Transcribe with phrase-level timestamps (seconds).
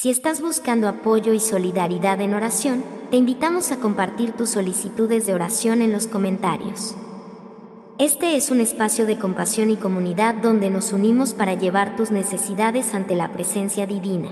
[0.00, 5.34] Si estás buscando apoyo y solidaridad en oración, te invitamos a compartir tus solicitudes de
[5.34, 6.94] oración en los comentarios.
[7.98, 12.94] Este es un espacio de compasión y comunidad donde nos unimos para llevar tus necesidades
[12.94, 14.28] ante la presencia divina.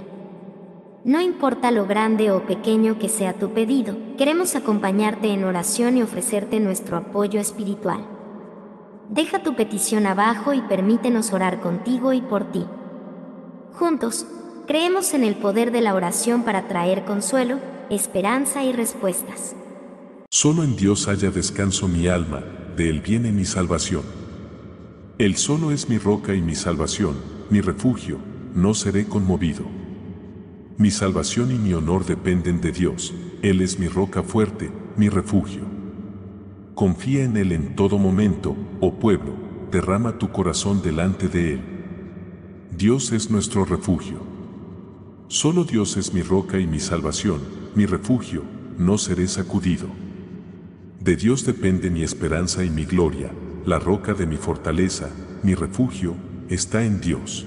[1.02, 6.02] No importa lo grande o pequeño que sea tu pedido, queremos acompañarte en oración y
[6.04, 8.06] ofrecerte nuestro apoyo espiritual.
[9.08, 12.64] Deja tu petición abajo y permítenos orar contigo y por ti.
[13.72, 14.26] Juntos,
[14.66, 19.54] creemos en el poder de la oración para traer consuelo, esperanza y respuestas.
[20.28, 22.42] Solo en Dios haya descanso mi alma,
[22.76, 24.02] de él viene mi salvación.
[25.18, 27.16] Él solo es mi roca y mi salvación,
[27.48, 28.18] mi refugio,
[28.54, 29.64] no seré conmovido.
[30.78, 35.62] Mi salvación y mi honor dependen de Dios, Él es mi roca fuerte, mi refugio.
[36.74, 39.32] Confía en Él en todo momento, oh pueblo,
[39.70, 41.60] derrama tu corazón delante de Él.
[42.76, 44.25] Dios es nuestro refugio.
[45.28, 47.40] Solo Dios es mi roca y mi salvación,
[47.74, 48.44] mi refugio,
[48.78, 49.88] no seré sacudido.
[51.00, 53.32] De Dios depende mi esperanza y mi gloria,
[53.64, 55.10] la roca de mi fortaleza,
[55.42, 56.14] mi refugio,
[56.48, 57.44] está en Dios.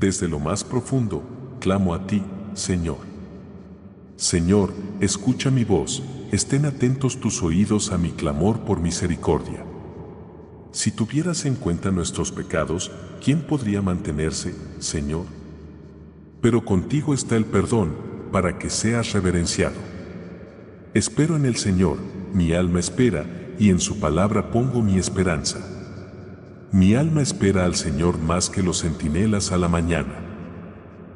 [0.00, 1.22] Desde lo más profundo,
[1.60, 2.22] clamo a ti,
[2.54, 2.98] Señor.
[4.16, 9.64] Señor, escucha mi voz, estén atentos tus oídos a mi clamor por misericordia.
[10.72, 12.90] Si tuvieras en cuenta nuestros pecados,
[13.24, 15.43] ¿quién podría mantenerse, Señor?
[16.44, 17.94] Pero contigo está el perdón,
[18.30, 19.76] para que seas reverenciado.
[20.92, 21.96] Espero en el Señor,
[22.34, 23.24] mi alma espera,
[23.58, 25.66] y en su palabra pongo mi esperanza.
[26.70, 30.16] Mi alma espera al Señor más que los centinelas a la mañana.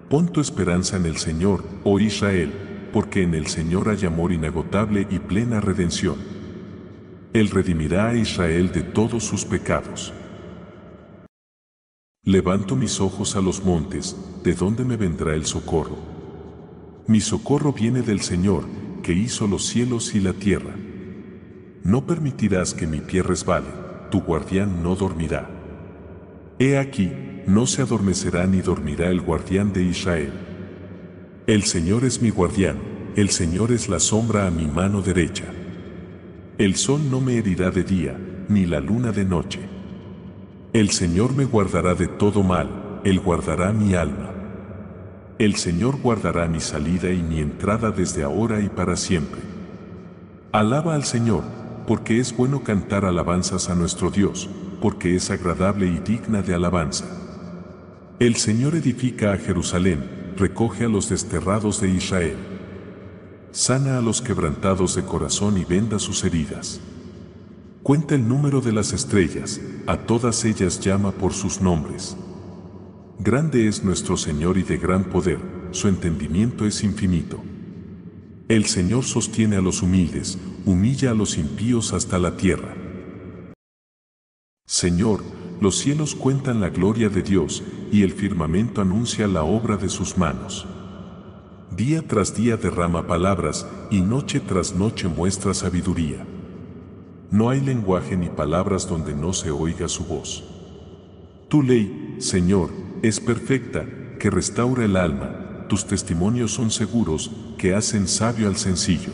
[0.09, 2.51] Pon tu esperanza en el Señor, oh Israel,
[2.91, 6.17] porque en el Señor hay amor inagotable y plena redención.
[7.35, 10.15] Él redimirá a Israel de todos sus pecados.
[12.29, 15.97] Levanto mis ojos a los montes, ¿de dónde me vendrá el socorro?
[17.07, 18.65] Mi socorro viene del Señor,
[19.03, 20.75] que hizo los cielos y la tierra.
[21.85, 23.69] No permitirás que mi pie resbale,
[24.11, 25.49] tu guardián no dormirá.
[26.59, 27.11] He aquí,
[27.47, 30.35] no se adormecerá ni dormirá el guardián de Israel.
[31.47, 32.77] El Señor es mi guardián,
[33.17, 35.47] el Señor es la sombra a mi mano derecha.
[36.59, 38.21] El sol no me herirá de día,
[38.51, 39.78] ni la luna de noche.
[40.75, 44.31] El Señor me guardará de todo mal, Él guardará mi alma.
[45.39, 49.41] El Señor guardará mi salida y mi entrada desde ahora y para siempre.
[50.53, 51.43] Alaba al Señor,
[51.87, 54.51] porque es bueno cantar alabanzas a nuestro Dios,
[54.83, 57.07] porque es agradable y digna de alabanza.
[58.19, 62.37] El Señor edifica a Jerusalén, recoge a los desterrados de Israel.
[63.53, 66.83] Sana a los quebrantados de corazón y venda sus heridas.
[67.89, 72.19] Cuenta el número de las estrellas, a todas ellas llama por sus nombres.
[73.19, 75.39] Grande es nuestro Señor y de gran poder,
[75.71, 77.43] su entendimiento es infinito.
[78.47, 82.77] El Señor sostiene a los humildes, humilla a los impíos hasta la tierra.
[84.67, 85.23] Señor,
[85.63, 90.19] los cielos cuentan la gloria de Dios, y el firmamento anuncia la obra de sus
[90.19, 90.67] manos.
[91.75, 96.27] Día tras día derrama palabras, y noche tras noche muestra sabiduría.
[97.31, 100.45] No hay lenguaje ni palabras donde no se oiga su voz.
[101.49, 102.71] Tu ley, Señor,
[103.03, 103.87] es perfecta,
[104.19, 109.13] que restaura el alma, tus testimonios son seguros, que hacen sabio al sencillo.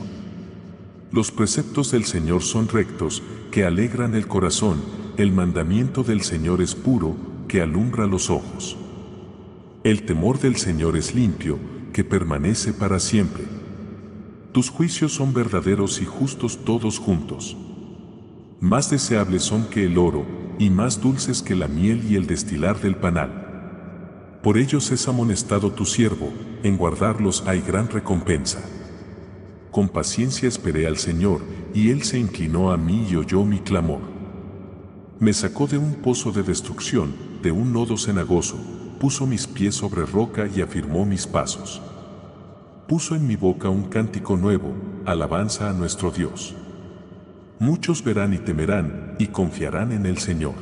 [1.11, 4.81] Los preceptos del Señor son rectos, que alegran el corazón,
[5.17, 7.17] el mandamiento del Señor es puro,
[7.49, 8.77] que alumbra los ojos.
[9.83, 11.59] El temor del Señor es limpio,
[11.93, 13.45] que permanece para siempre.
[14.53, 17.57] Tus juicios son verdaderos y justos todos juntos.
[18.65, 20.25] Más deseables son que el oro,
[20.59, 24.39] y más dulces que la miel y el destilar del panal.
[24.43, 26.33] Por ellos es amonestado tu siervo,
[26.63, 28.65] en guardarlos hay gran recompensa.
[29.71, 31.43] Con paciencia esperé al Señor,
[31.75, 34.01] y Él se inclinó a mí y oyó mi clamor.
[35.21, 38.57] Me sacó de un pozo de destrucción, de un nodo cenagoso,
[38.99, 41.83] puso mis pies sobre roca y afirmó mis pasos.
[42.89, 44.73] Puso en mi boca un cántico nuevo,
[45.05, 46.57] alabanza a nuestro Dios.
[47.59, 50.55] Muchos verán y temerán y confiarán en el Señor.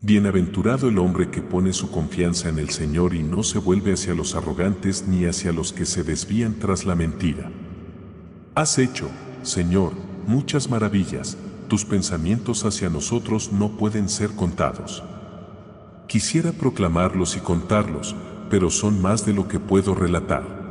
[0.00, 4.14] Bienaventurado el hombre que pone su confianza en el Señor y no se vuelve hacia
[4.14, 7.50] los arrogantes ni hacia los que se desvían tras la mentira.
[8.54, 9.08] Has hecho,
[9.42, 9.92] Señor,
[10.26, 11.36] muchas maravillas,
[11.68, 15.02] tus pensamientos hacia nosotros no pueden ser contados.
[16.06, 18.14] Quisiera proclamarlos y contarlos,
[18.50, 20.63] pero son más de lo que puedo relatar.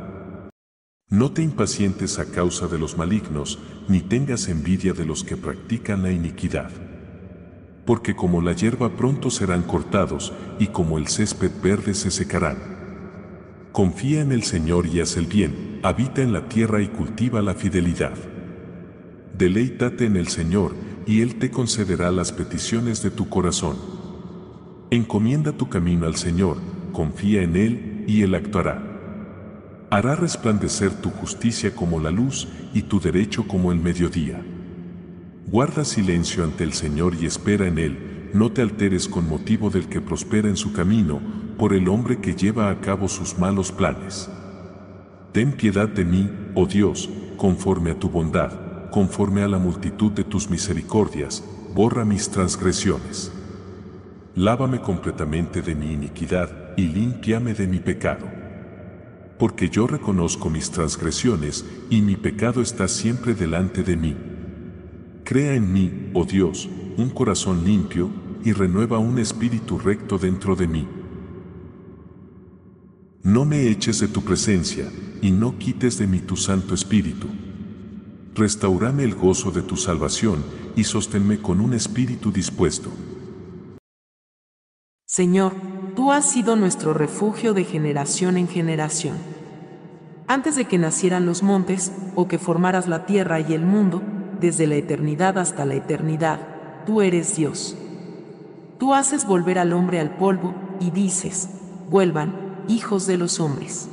[1.14, 6.02] No te impacientes a causa de los malignos, ni tengas envidia de los que practican
[6.02, 6.72] la iniquidad.
[7.86, 12.58] Porque como la hierba pronto serán cortados, y como el césped verde se secarán.
[13.70, 17.54] Confía en el Señor y haz el bien, habita en la tierra y cultiva la
[17.54, 18.14] fidelidad.
[19.38, 20.74] Deleítate en el Señor,
[21.06, 23.76] y Él te concederá las peticiones de tu corazón.
[24.90, 26.56] Encomienda tu camino al Señor,
[26.92, 28.93] confía en Él, y Él actuará.
[29.94, 34.42] Hará resplandecer tu justicia como la luz y tu derecho como el mediodía.
[35.46, 39.88] Guarda silencio ante el Señor y espera en Él, no te alteres con motivo del
[39.88, 41.20] que prospera en su camino,
[41.56, 44.28] por el hombre que lleva a cabo sus malos planes.
[45.30, 50.24] Ten piedad de mí, oh Dios, conforme a tu bondad, conforme a la multitud de
[50.24, 53.30] tus misericordias, borra mis transgresiones.
[54.34, 58.43] Lávame completamente de mi iniquidad y límpiame de mi pecado.
[59.44, 64.16] Porque yo reconozco mis transgresiones y mi pecado está siempre delante de mí.
[65.22, 68.08] Crea en mí, oh Dios, un corazón limpio,
[68.42, 70.88] y renueva un espíritu recto dentro de mí.
[73.22, 77.26] No me eches de tu presencia, y no quites de mí tu Santo Espíritu.
[78.34, 80.42] Restaurame el gozo de tu salvación,
[80.74, 82.90] y sosténme con un espíritu dispuesto.
[85.04, 85.52] Señor,
[85.94, 89.33] tú has sido nuestro refugio de generación en generación.
[90.26, 94.02] Antes de que nacieran los montes, o que formaras la tierra y el mundo,
[94.40, 96.38] desde la eternidad hasta la eternidad,
[96.86, 97.76] tú eres Dios.
[98.78, 101.50] Tú haces volver al hombre al polvo, y dices,
[101.90, 103.88] vuelvan, hijos de los hombres.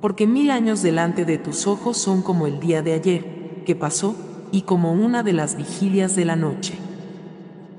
[0.00, 4.14] Porque mil años delante de tus ojos son como el día de ayer, que pasó,
[4.52, 6.74] y como una de las vigilias de la noche.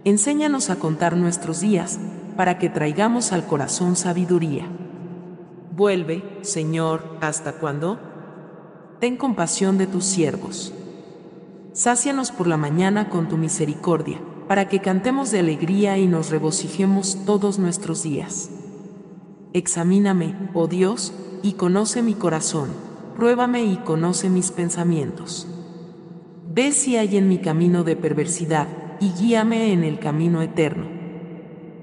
[0.03, 1.99] Enséñanos a contar nuestros días,
[2.35, 4.67] para que traigamos al corazón sabiduría.
[5.75, 7.99] Vuelve, Señor, ¿hasta cuándo?
[9.01, 10.73] Ten compasión de tus siervos.
[11.73, 17.25] Sácianos por la mañana con tu misericordia, para que cantemos de alegría y nos regocijemos
[17.25, 18.51] todos nuestros días.
[19.51, 21.11] Examíname, oh Dios,
[21.43, 22.69] y conoce mi corazón,
[23.17, 25.45] pruébame y conoce mis pensamientos.
[26.53, 28.69] Ve si hay en mi camino de perversidad,
[29.01, 30.87] y guíame en el camino eterno.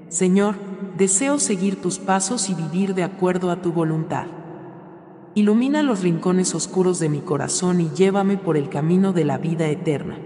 [0.07, 0.55] Señor,
[0.97, 4.27] deseo seguir tus pasos y vivir de acuerdo a tu voluntad.
[5.35, 9.67] Ilumina los rincones oscuros de mi corazón y llévame por el camino de la vida
[9.67, 10.17] eterna.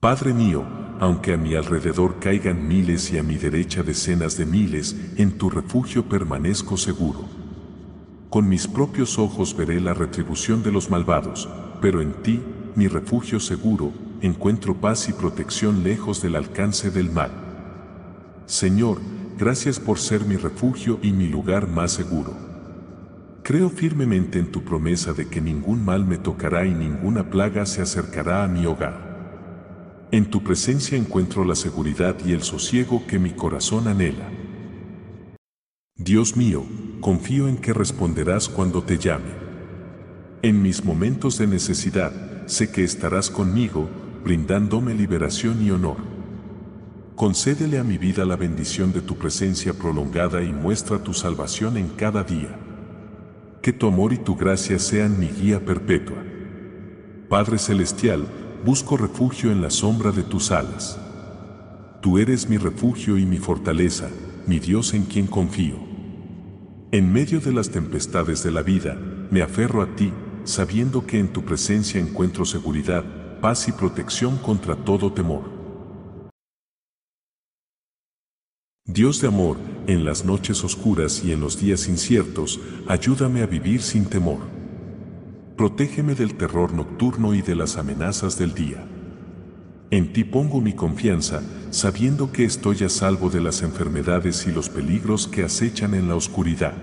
[0.00, 0.64] Padre mío,
[1.00, 5.50] aunque a mi alrededor caigan miles y a mi derecha decenas de miles, en tu
[5.50, 7.24] refugio permanezco seguro.
[8.30, 11.48] Con mis propios ojos veré la retribución de los malvados,
[11.80, 12.40] pero en ti,
[12.76, 17.41] mi refugio seguro, encuentro paz y protección lejos del alcance del mal.
[18.46, 18.98] Señor,
[19.38, 22.34] gracias por ser mi refugio y mi lugar más seguro.
[23.42, 27.82] Creo firmemente en tu promesa de que ningún mal me tocará y ninguna plaga se
[27.82, 30.08] acercará a mi hogar.
[30.12, 34.28] En tu presencia encuentro la seguridad y el sosiego que mi corazón anhela.
[35.96, 36.64] Dios mío,
[37.00, 39.32] confío en que responderás cuando te llame.
[40.42, 43.88] En mis momentos de necesidad, sé que estarás conmigo,
[44.22, 46.11] brindándome liberación y honor.
[47.16, 51.88] Concédele a mi vida la bendición de tu presencia prolongada y muestra tu salvación en
[51.88, 52.58] cada día
[53.62, 56.16] que tu amor y tu gracia sean mi guía perpetua.
[57.28, 58.26] Padre Celestial,
[58.64, 60.98] busco refugio en la sombra de tus alas.
[62.00, 64.10] Tú eres mi refugio y mi fortaleza,
[64.48, 65.76] mi Dios en quien confío.
[66.90, 68.98] En medio de las tempestades de la vida,
[69.30, 73.04] me aferro a ti, sabiendo que en tu presencia encuentro seguridad,
[73.40, 75.51] paz y protección contra todo temor.
[78.84, 82.58] Dios de amor, en las noches oscuras y en los días inciertos,
[82.88, 84.40] ayúdame a vivir sin temor.
[85.56, 88.84] Protégeme del terror nocturno y de las amenazas del día.
[89.92, 94.68] En ti pongo mi confianza, sabiendo que estoy a salvo de las enfermedades y los
[94.68, 96.74] peligros que acechan en la oscuridad.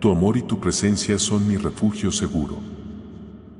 [0.00, 2.58] Tu amor y tu presencia son mi refugio seguro.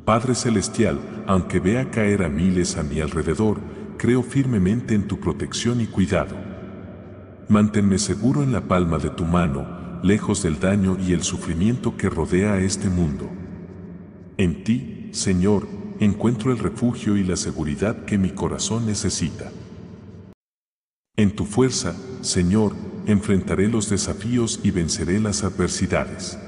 [0.05, 3.61] Padre Celestial, aunque vea caer a miles a mi alrededor,
[3.97, 6.48] creo firmemente en tu protección y cuidado.
[7.49, 12.11] Manténme seguro en la palma de tu mano, lejos del daño y el sufrimiento que
[12.11, 13.31] rodea a este mundo.
[14.37, 15.67] En ti, Señor,
[15.99, 19.51] encuentro el refugio y la seguridad que mi corazón necesita.
[21.17, 22.75] En tu fuerza, Señor,
[23.07, 26.39] enfrentaré los desafíos y venceré las adversidades.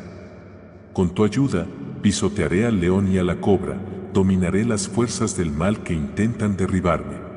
[0.92, 1.66] Con tu ayuda,
[2.02, 3.80] pisotearé al león y a la cobra,
[4.12, 7.30] dominaré las fuerzas del mal que intentan derribarme.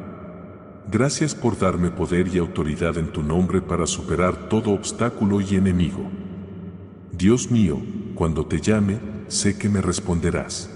[0.92, 6.12] Gracias por darme poder y autoridad en tu nombre para superar todo obstáculo y enemigo.
[7.12, 7.80] Dios mío,
[8.16, 10.70] cuando te llame, sé que me responderás.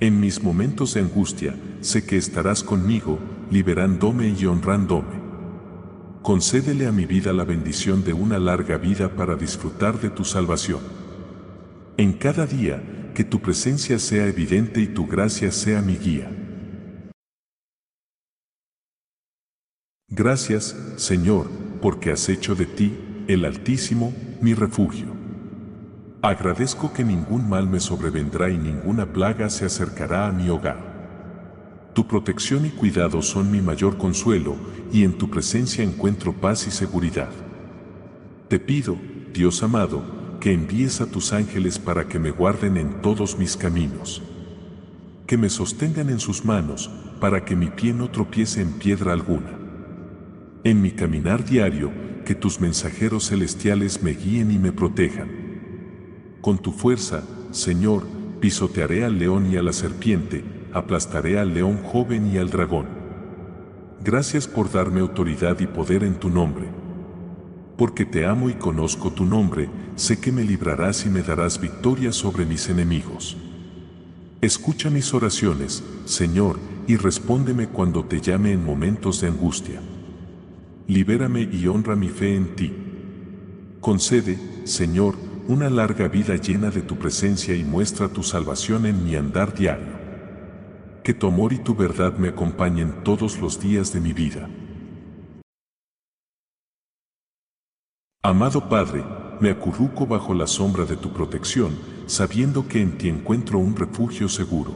[0.00, 3.18] En mis momentos de angustia, sé que estarás conmigo,
[3.50, 5.18] liberándome y honrándome.
[6.22, 10.80] Concédele a mi vida la bendición de una larga vida para disfrutar de tu salvación.
[11.96, 16.30] En cada día, que tu presencia sea evidente y tu gracia sea mi guía.
[20.10, 21.50] Gracias, Señor,
[21.82, 22.96] porque has hecho de ti,
[23.28, 25.08] el Altísimo, mi refugio.
[26.22, 31.92] Agradezco que ningún mal me sobrevendrá y ninguna plaga se acercará a mi hogar.
[31.92, 34.56] Tu protección y cuidado son mi mayor consuelo,
[34.90, 37.28] y en tu presencia encuentro paz y seguridad.
[38.48, 38.96] Te pido,
[39.34, 44.22] Dios amado, que envíes a tus ángeles para que me guarden en todos mis caminos.
[45.26, 49.57] Que me sostengan en sus manos, para que mi pie no tropiece en piedra alguna.
[50.64, 51.92] En mi caminar diario,
[52.24, 55.28] que tus mensajeros celestiales me guíen y me protejan.
[56.40, 57.22] Con tu fuerza,
[57.52, 58.04] Señor,
[58.40, 62.86] pisotearé al león y a la serpiente, aplastaré al león joven y al dragón.
[64.04, 66.66] Gracias por darme autoridad y poder en tu nombre.
[67.76, 72.12] Porque te amo y conozco tu nombre, sé que me librarás y me darás victoria
[72.12, 73.36] sobre mis enemigos.
[74.40, 79.80] Escucha mis oraciones, Señor, y respóndeme cuando te llame en momentos de angustia.
[80.88, 82.72] Libérame y honra mi fe en ti.
[83.80, 85.14] Concede, Señor,
[85.46, 89.98] una larga vida llena de tu presencia y muestra tu salvación en mi andar diario
[91.08, 94.46] que tu amor y tu verdad me acompañen todos los días de mi vida.
[98.22, 99.02] Amado Padre,
[99.40, 104.28] me acurruco bajo la sombra de tu protección, sabiendo que en ti encuentro un refugio
[104.28, 104.74] seguro.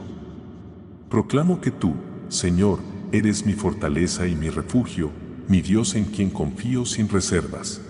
[1.07, 1.93] Proclamo que tú,
[2.29, 2.79] Señor,
[3.11, 5.11] eres mi fortaleza y mi refugio,
[5.47, 7.81] mi Dios en quien confío sin reservas.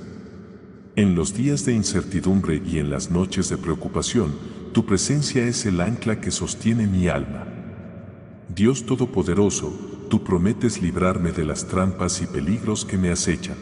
[0.96, 4.34] En los días de incertidumbre y en las noches de preocupación,
[4.74, 7.48] tu presencia es el ancla que sostiene mi alma.
[8.54, 9.74] Dios Todopoderoso,
[10.10, 13.58] tú prometes librarme de las trampas y peligros que me acechan.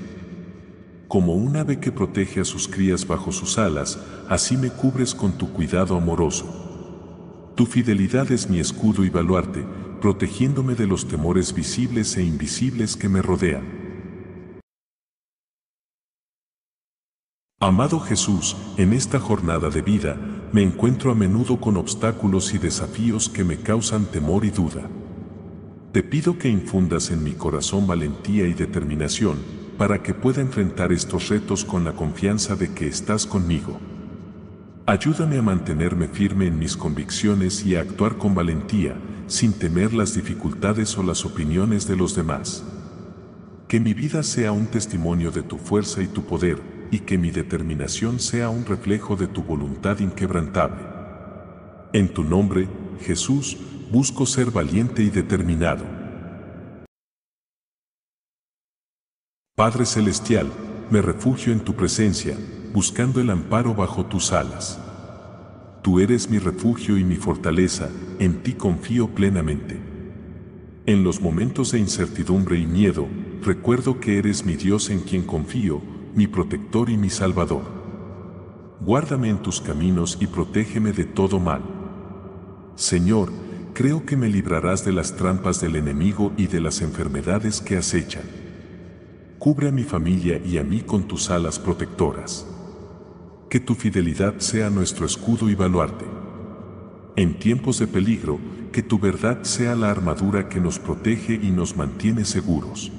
[1.08, 5.38] Como un ave que protege a sus crías bajo sus alas, así me cubres con
[5.38, 7.52] tu cuidado amoroso.
[7.56, 9.66] Tu fidelidad es mi escudo y baluarte,
[10.02, 13.81] protegiéndome de los temores visibles e invisibles que me rodean.
[17.64, 20.18] Amado Jesús, en esta jornada de vida,
[20.52, 24.90] me encuentro a menudo con obstáculos y desafíos que me causan temor y duda.
[25.92, 29.38] Te pido que infundas en mi corazón valentía y determinación,
[29.78, 33.80] para que pueda enfrentar estos retos con la confianza de que estás conmigo.
[34.88, 38.96] Ayúdame a mantenerme firme en mis convicciones y a actuar con valentía,
[39.28, 42.64] sin temer las dificultades o las opiniones de los demás.
[43.68, 47.32] Que mi vida sea un testimonio de tu fuerza y tu poder, y que mi
[47.32, 50.84] determinación sea un reflejo de tu voluntad inquebrantable.
[51.94, 52.68] En tu nombre,
[53.00, 53.58] Jesús,
[53.92, 55.86] busco ser valiente y determinado.
[59.56, 60.52] Padre Celestial,
[60.90, 62.38] me refugio en tu presencia,
[62.74, 64.80] buscando el amparo bajo tus alas.
[65.82, 69.80] Tú eres mi refugio y mi fortaleza, en ti confío plenamente.
[70.86, 73.08] En los momentos de incertidumbre y miedo,
[73.44, 75.82] recuerdo que eres mi Dios en quien confío,
[76.16, 77.64] mi protector y mi salvador.
[78.80, 81.62] Guárdame en tus caminos y protégeme de todo mal.
[82.76, 83.32] Señor,
[83.74, 88.24] creo que me librarás de las trampas del enemigo y de las enfermedades que acechan.
[89.38, 92.48] Cubre a mi familia y a mí con tus alas protectoras.
[93.50, 96.06] Que tu fidelidad sea nuestro escudo y baluarte.
[97.16, 98.40] En tiempos de peligro,
[98.72, 102.92] que tu verdad sea la armadura que nos protege y nos mantiene seguros.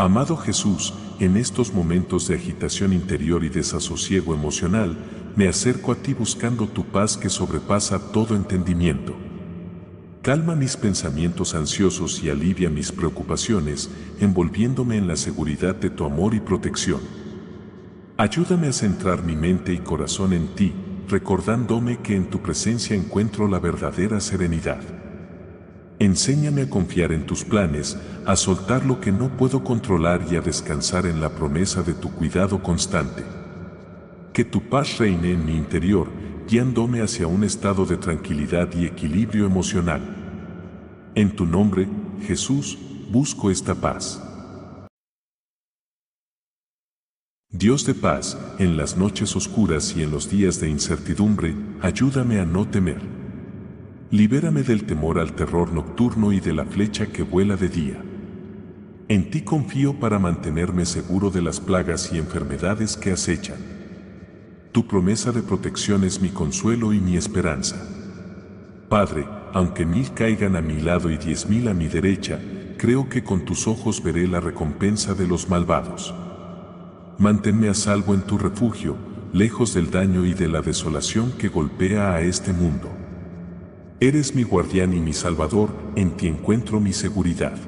[0.00, 4.96] Amado Jesús, en estos momentos de agitación interior y desasosiego emocional,
[5.36, 9.14] me acerco a ti buscando tu paz que sobrepasa todo entendimiento.
[10.22, 13.90] Calma mis pensamientos ansiosos y alivia mis preocupaciones,
[14.20, 17.02] envolviéndome en la seguridad de tu amor y protección.
[18.16, 20.72] Ayúdame a centrar mi mente y corazón en ti,
[21.10, 24.99] recordándome que en tu presencia encuentro la verdadera serenidad.
[26.00, 30.40] Enséñame a confiar en tus planes, a soltar lo que no puedo controlar y a
[30.40, 33.22] descansar en la promesa de tu cuidado constante.
[34.32, 36.08] Que tu paz reine en mi interior,
[36.48, 40.00] guiándome hacia un estado de tranquilidad y equilibrio emocional.
[41.14, 41.86] En tu nombre,
[42.22, 42.78] Jesús,
[43.10, 44.22] busco esta paz.
[47.50, 52.46] Dios de paz, en las noches oscuras y en los días de incertidumbre, ayúdame a
[52.46, 53.19] no temer.
[54.12, 58.02] Libérame del temor al terror nocturno y de la flecha que vuela de día.
[59.06, 63.58] En ti confío para mantenerme seguro de las plagas y enfermedades que acechan.
[64.72, 67.76] Tu promesa de protección es mi consuelo y mi esperanza.
[68.88, 72.40] Padre, aunque mil caigan a mi lado y diez mil a mi derecha,
[72.78, 76.12] creo que con tus ojos veré la recompensa de los malvados.
[77.18, 78.96] Manténme a salvo en tu refugio,
[79.32, 82.90] lejos del daño y de la desolación que golpea a este mundo.
[84.02, 87.58] Eres mi guardián y mi salvador, en ti encuentro mi seguridad.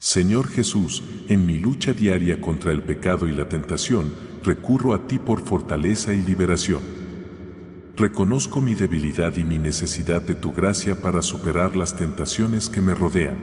[0.00, 5.20] Señor Jesús, en mi lucha diaria contra el pecado y la tentación, recurro a ti
[5.20, 6.80] por fortaleza y liberación.
[7.96, 12.96] Reconozco mi debilidad y mi necesidad de tu gracia para superar las tentaciones que me
[12.96, 13.36] rodean.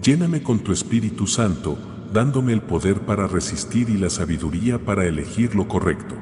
[0.00, 1.76] Lléname con tu Espíritu Santo,
[2.12, 6.14] dándome el poder para resistir y la sabiduría para elegir lo correcto.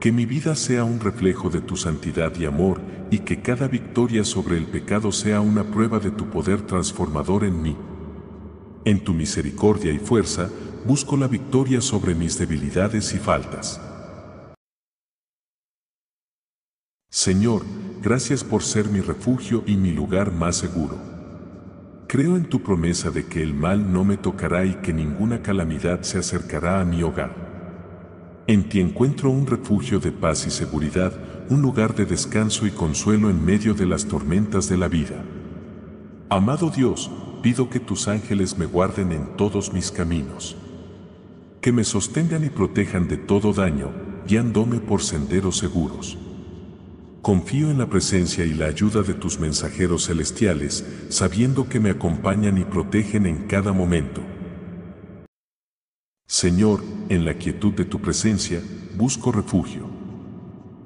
[0.00, 2.80] Que mi vida sea un reflejo de tu santidad y amor
[3.10, 7.60] y que cada victoria sobre el pecado sea una prueba de tu poder transformador en
[7.60, 7.76] mí.
[8.86, 10.48] En tu misericordia y fuerza,
[10.86, 13.78] busco la victoria sobre mis debilidades y faltas.
[17.10, 17.62] Señor,
[18.00, 20.96] gracias por ser mi refugio y mi lugar más seguro.
[22.06, 26.00] Creo en tu promesa de que el mal no me tocará y que ninguna calamidad
[26.02, 27.49] se acercará a mi hogar.
[28.50, 31.12] En ti encuentro un refugio de paz y seguridad,
[31.50, 35.22] un lugar de descanso y consuelo en medio de las tormentas de la vida.
[36.28, 37.12] Amado Dios,
[37.44, 40.56] pido que tus ángeles me guarden en todos mis caminos.
[41.60, 43.92] Que me sostengan y protejan de todo daño,
[44.26, 46.18] guiándome por senderos seguros.
[47.22, 52.58] Confío en la presencia y la ayuda de tus mensajeros celestiales, sabiendo que me acompañan
[52.58, 54.22] y protegen en cada momento.
[56.32, 58.62] Señor, en la quietud de tu presencia,
[58.96, 59.90] busco refugio.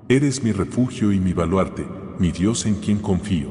[0.08, 1.86] Eres mi refugio y mi baluarte,
[2.18, 3.50] mi Dios en quien confío.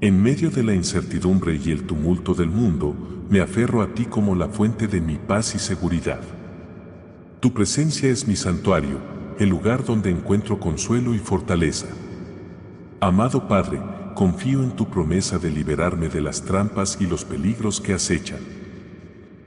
[0.00, 2.96] En medio de la incertidumbre y el tumulto del mundo,
[3.30, 6.20] me aferro a ti como la fuente de mi paz y seguridad.
[7.38, 8.98] Tu presencia es mi santuario,
[9.38, 11.86] el lugar donde encuentro consuelo y fortaleza.
[12.98, 13.80] Amado Padre,
[14.16, 18.61] confío en tu promesa de liberarme de las trampas y los peligros que acechan.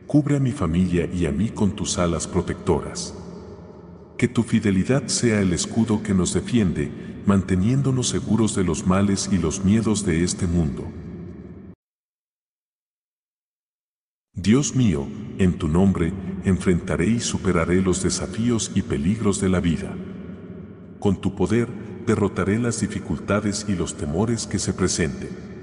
[0.07, 3.15] Cubre a mi familia y a mí con tus alas protectoras.
[4.17, 9.39] Que tu fidelidad sea el escudo que nos defiende, manteniéndonos seguros de los males y
[9.39, 10.83] los miedos de este mundo.
[14.33, 15.07] Dios mío,
[15.39, 19.95] en tu nombre, enfrentaré y superaré los desafíos y peligros de la vida.
[20.99, 21.67] Con tu poder,
[22.05, 25.54] derrotaré las dificultades y los temores que se presenten.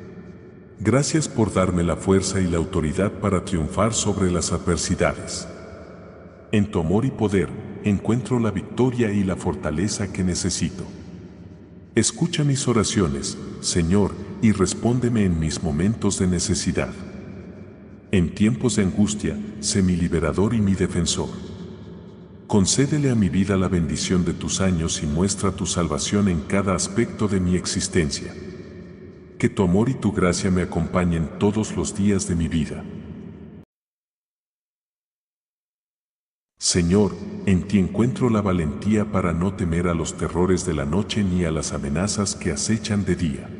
[0.84, 5.46] Gracias por darme la fuerza y la autoridad para triunfar sobre las adversidades.
[6.50, 7.48] En tu amor y poder,
[7.84, 10.82] encuentro la victoria y la fortaleza que necesito.
[11.94, 14.10] Escucha mis oraciones, Señor,
[14.42, 16.92] y respóndeme en mis momentos de necesidad.
[18.10, 21.28] En tiempos de angustia, sé mi liberador y mi defensor.
[22.48, 26.74] Concédele a mi vida la bendición de tus años y muestra tu salvación en cada
[26.74, 28.34] aspecto de mi existencia.
[29.42, 32.84] Que tu amor y tu gracia me acompañen todos los días de mi vida.
[36.60, 37.10] Señor,
[37.46, 41.44] en ti encuentro la valentía para no temer a los terrores de la noche ni
[41.44, 43.50] a las amenazas que acechan de día.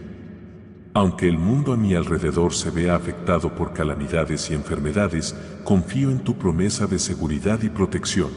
[0.94, 6.20] Aunque el mundo a mi alrededor se vea afectado por calamidades y enfermedades, confío en
[6.20, 8.30] tu promesa de seguridad y protección.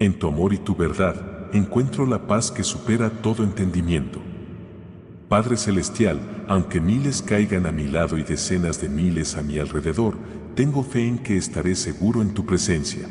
[0.00, 4.33] En tu amor y tu verdad, encuentro la paz que supera todo entendimiento.
[5.28, 10.16] Padre Celestial, aunque miles caigan a mi lado y decenas de miles a mi alrededor,
[10.54, 13.08] tengo fe en que estaré seguro en tu presencia.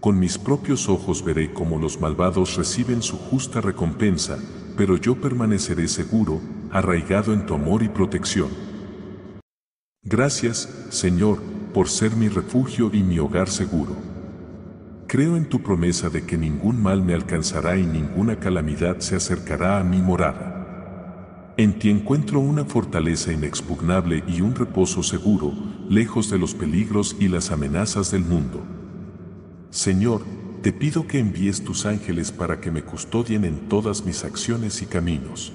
[0.00, 4.38] Con mis propios ojos veré cómo los malvados reciben su justa recompensa,
[4.76, 8.48] pero yo permaneceré seguro, arraigado en tu amor y protección.
[10.02, 11.40] Gracias, Señor,
[11.72, 13.94] por ser mi refugio y mi hogar seguro.
[15.06, 19.78] Creo en tu promesa de que ningún mal me alcanzará y ninguna calamidad se acercará
[19.78, 20.51] a mi morada.
[21.56, 25.52] En ti encuentro una fortaleza inexpugnable y un reposo seguro,
[25.88, 28.62] lejos de los peligros y las amenazas del mundo.
[29.70, 30.22] Señor,
[30.62, 34.86] te pido que envíes tus ángeles para que me custodien en todas mis acciones y
[34.86, 35.52] caminos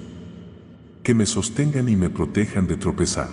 [1.08, 3.30] que me sostengan y me protejan de tropezar.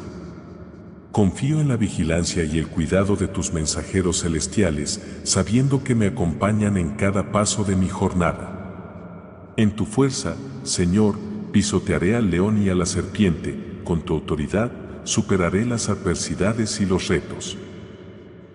[1.11, 6.77] Confío en la vigilancia y el cuidado de tus mensajeros celestiales, sabiendo que me acompañan
[6.77, 9.51] en cada paso de mi jornada.
[9.57, 11.15] En tu fuerza, Señor,
[11.55, 14.73] pisotearé al león y a la serpiente, con tu autoridad,
[15.05, 17.57] superaré las adversidades y los retos.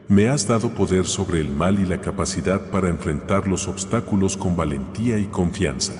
[0.06, 4.54] Me has dado poder sobre el mal y la capacidad para enfrentar los obstáculos con
[4.54, 5.94] valentía y confianza.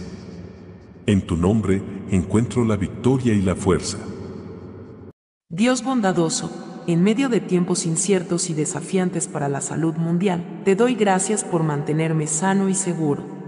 [1.07, 3.97] En tu nombre encuentro la victoria y la fuerza.
[5.49, 6.51] Dios bondadoso,
[6.87, 11.63] en medio de tiempos inciertos y desafiantes para la salud mundial, te doy gracias por
[11.63, 13.40] mantenerme sano y seguro.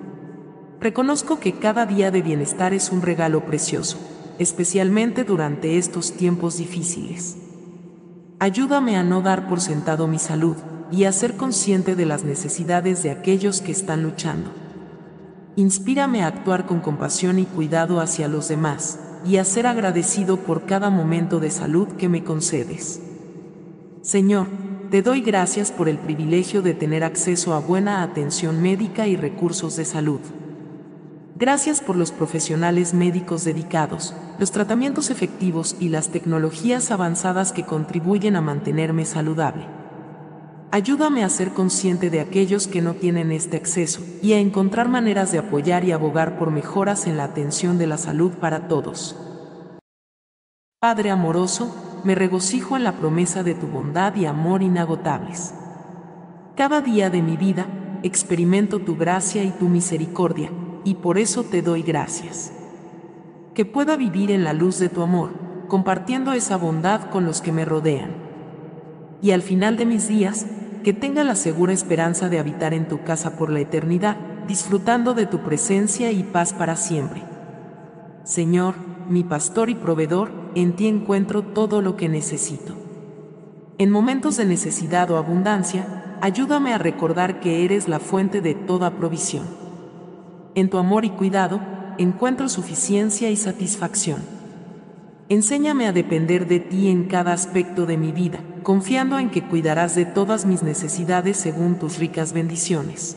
[0.82, 3.98] Reconozco que cada día de bienestar es un regalo precioso,
[4.40, 7.36] especialmente durante estos tiempos difíciles.
[8.40, 10.56] Ayúdame a no dar por sentado mi salud
[10.90, 14.50] y a ser consciente de las necesidades de aquellos que están luchando.
[15.54, 20.66] Inspírame a actuar con compasión y cuidado hacia los demás y a ser agradecido por
[20.66, 23.00] cada momento de salud que me concedes.
[24.00, 24.48] Señor,
[24.90, 29.76] te doy gracias por el privilegio de tener acceso a buena atención médica y recursos
[29.76, 30.20] de salud.
[31.42, 38.36] Gracias por los profesionales médicos dedicados, los tratamientos efectivos y las tecnologías avanzadas que contribuyen
[38.36, 39.66] a mantenerme saludable.
[40.70, 45.32] Ayúdame a ser consciente de aquellos que no tienen este acceso y a encontrar maneras
[45.32, 49.16] de apoyar y abogar por mejoras en la atención de la salud para todos.
[50.78, 51.74] Padre amoroso,
[52.04, 55.54] me regocijo en la promesa de tu bondad y amor inagotables.
[56.54, 57.66] Cada día de mi vida
[58.04, 60.52] experimento tu gracia y tu misericordia,
[60.84, 62.52] y por eso te doy gracias.
[63.54, 65.30] Que pueda vivir en la luz de tu amor,
[65.68, 68.12] compartiendo esa bondad con los que me rodean.
[69.20, 70.46] Y al final de mis días,
[70.82, 74.16] que tenga la segura esperanza de habitar en tu casa por la eternidad,
[74.48, 77.22] disfrutando de tu presencia y paz para siempre.
[78.24, 78.74] Señor,
[79.08, 82.74] mi pastor y proveedor, en ti encuentro todo lo que necesito.
[83.78, 88.96] En momentos de necesidad o abundancia, ayúdame a recordar que eres la fuente de toda
[88.96, 89.61] provisión.
[90.54, 91.60] En tu amor y cuidado,
[91.96, 94.20] encuentro suficiencia y satisfacción.
[95.30, 99.94] Enséñame a depender de ti en cada aspecto de mi vida, confiando en que cuidarás
[99.94, 103.16] de todas mis necesidades según tus ricas bendiciones.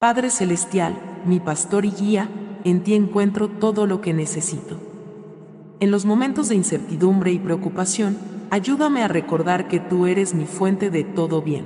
[0.00, 2.28] Padre Celestial, mi pastor y guía,
[2.64, 4.76] en ti encuentro todo lo que necesito.
[5.78, 8.18] En los momentos de incertidumbre y preocupación,
[8.50, 11.64] ayúdame a recordar que tú eres mi fuente de todo bien.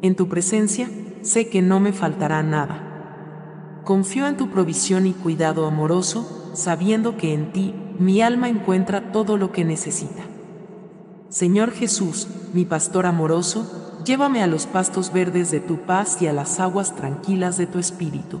[0.00, 0.88] En tu presencia,
[1.24, 3.80] sé que no me faltará nada.
[3.84, 9.36] Confío en tu provisión y cuidado amoroso, sabiendo que en ti mi alma encuentra todo
[9.36, 10.22] lo que necesita.
[11.28, 16.32] Señor Jesús, mi pastor amoroso, llévame a los pastos verdes de tu paz y a
[16.32, 18.40] las aguas tranquilas de tu espíritu.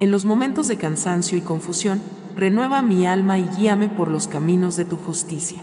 [0.00, 2.00] En los momentos de cansancio y confusión,
[2.34, 5.62] renueva mi alma y guíame por los caminos de tu justicia.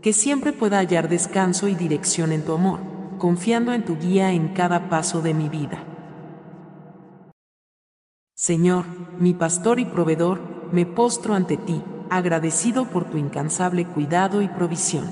[0.00, 4.48] Que siempre pueda hallar descanso y dirección en tu amor, confiando en tu guía en
[4.48, 5.84] cada paso de mi vida.
[8.34, 8.84] Señor,
[9.18, 10.40] mi pastor y proveedor,
[10.72, 15.06] me postro ante ti, agradecido por tu incansable cuidado y provisión.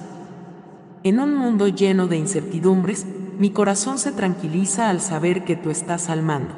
[1.03, 3.07] En un mundo lleno de incertidumbres,
[3.38, 6.55] mi corazón se tranquiliza al saber que tú estás al mando.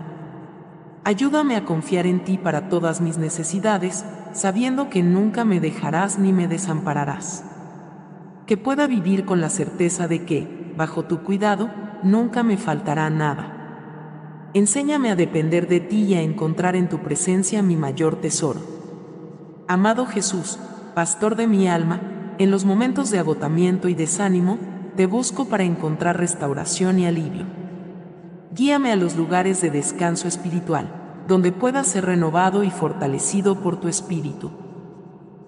[1.05, 6.33] Ayúdame a confiar en ti para todas mis necesidades, sabiendo que nunca me dejarás ni
[6.33, 7.45] me desampararás.
[8.47, 11.71] Que pueda vivir con la certeza de que, bajo tu cuidado,
[12.03, 14.51] nunca me faltará nada.
[14.55, 18.61] Enséñame a depender de ti y a encontrar en tu presencia mi mayor tesoro.
[19.69, 20.59] Amado Jesús,
[20.95, 22.01] pastor de mi alma,
[22.39, 24.59] en los momentos de agotamiento y desánimo,
[24.97, 27.45] te busco para encontrar restauración y alivio.
[28.53, 30.89] Guíame a los lugares de descanso espiritual,
[31.29, 34.51] donde pueda ser renovado y fortalecido por tu espíritu.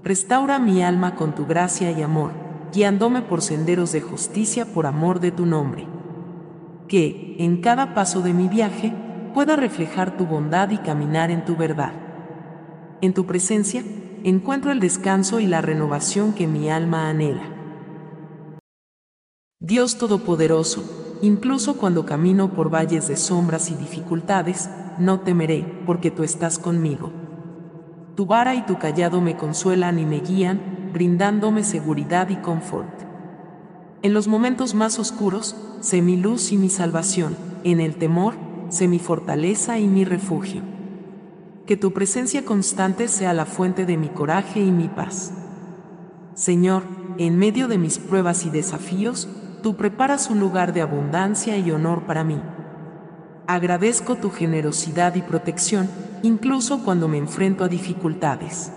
[0.03, 2.33] Restaura mi alma con tu gracia y amor,
[2.72, 5.87] guiándome por senderos de justicia por amor de tu nombre.
[6.87, 8.92] Que, en cada paso de mi viaje,
[9.35, 11.92] pueda reflejar tu bondad y caminar en tu verdad.
[13.00, 13.85] En tu presencia,
[14.24, 17.54] encuentro el descanso y la renovación que mi alma anhela.
[19.61, 26.22] Dios Todopoderoso, incluso cuando camino por valles de sombras y dificultades, no temeré, porque tú
[26.22, 27.28] estás conmigo.
[28.18, 32.90] Tu vara y tu callado me consuelan y me guían, brindándome seguridad y confort.
[34.02, 38.35] En los momentos más oscuros, sé mi luz y mi salvación, en el temor,
[38.70, 40.62] sé mi fortaleza y mi refugio
[41.64, 45.33] que tu presencia constante sea la fuente de mi coraje y mi paz.
[46.35, 46.83] Señor,
[47.18, 49.28] en medio de mis pruebas y desafíos,
[49.62, 52.40] tú preparas un lugar de abundancia y honor para mí.
[53.49, 55.89] Agradezco tu generosidad y protección,
[56.23, 58.71] incluso cuando me enfrento a dificultades.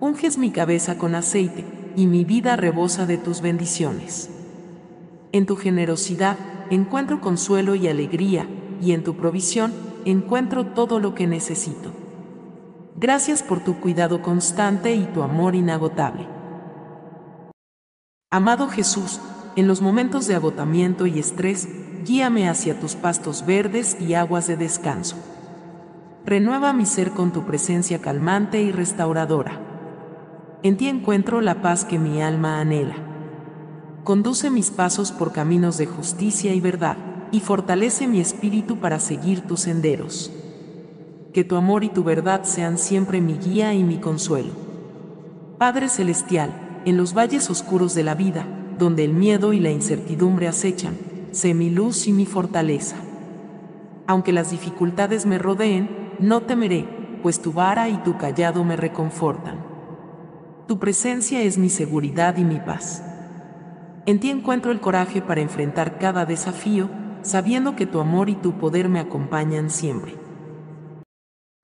[0.00, 4.30] Unges mi cabeza con aceite, y mi vida rebosa de tus bendiciones.
[5.32, 6.38] En tu generosidad
[6.70, 8.48] encuentro consuelo y alegría,
[8.80, 9.74] y en tu provisión
[10.06, 11.92] encuentro todo lo que necesito.
[12.96, 16.26] Gracias por tu cuidado constante y tu amor inagotable.
[18.30, 19.20] Amado Jesús,
[19.54, 21.68] en los momentos de agotamiento y estrés,
[22.06, 25.16] guíame hacia tus pastos verdes y aguas de descanso.
[26.24, 29.60] Renueva mi ser con tu presencia calmante y restauradora.
[30.62, 32.94] En ti encuentro la paz que mi alma anhela.
[34.04, 36.96] Conduce mis pasos por caminos de justicia y verdad
[37.32, 40.32] y fortalece mi espíritu para seguir tus senderos.
[41.34, 44.52] Que tu amor y tu verdad sean siempre mi guía y mi consuelo.
[45.58, 48.46] Padre Celestial, en los valles oscuros de la vida,
[48.78, 50.94] donde el miedo y la incertidumbre acechan,
[51.36, 52.96] sé mi luz y mi fortaleza.
[54.06, 56.88] Aunque las dificultades me rodeen, no temeré,
[57.22, 59.58] pues tu vara y tu callado me reconfortan.
[60.66, 63.04] Tu presencia es mi seguridad y mi paz.
[64.06, 66.88] En ti encuentro el coraje para enfrentar cada desafío,
[67.22, 70.14] sabiendo que tu amor y tu poder me acompañan siempre.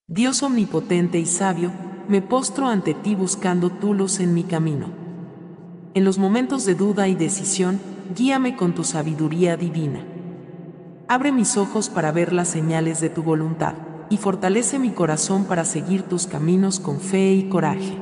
[0.07, 1.71] Dios omnipotente y sabio,
[2.09, 4.89] me postro ante ti buscando tu luz en mi camino.
[5.95, 7.81] En los momentos de duda y decisión,
[8.15, 10.05] guíame con tu sabiduría divina.
[11.09, 13.75] Abre mis ojos para ver las señales de tu voluntad,
[14.09, 17.97] y fortalece mi corazón para seguir tus caminos con fe y coraje.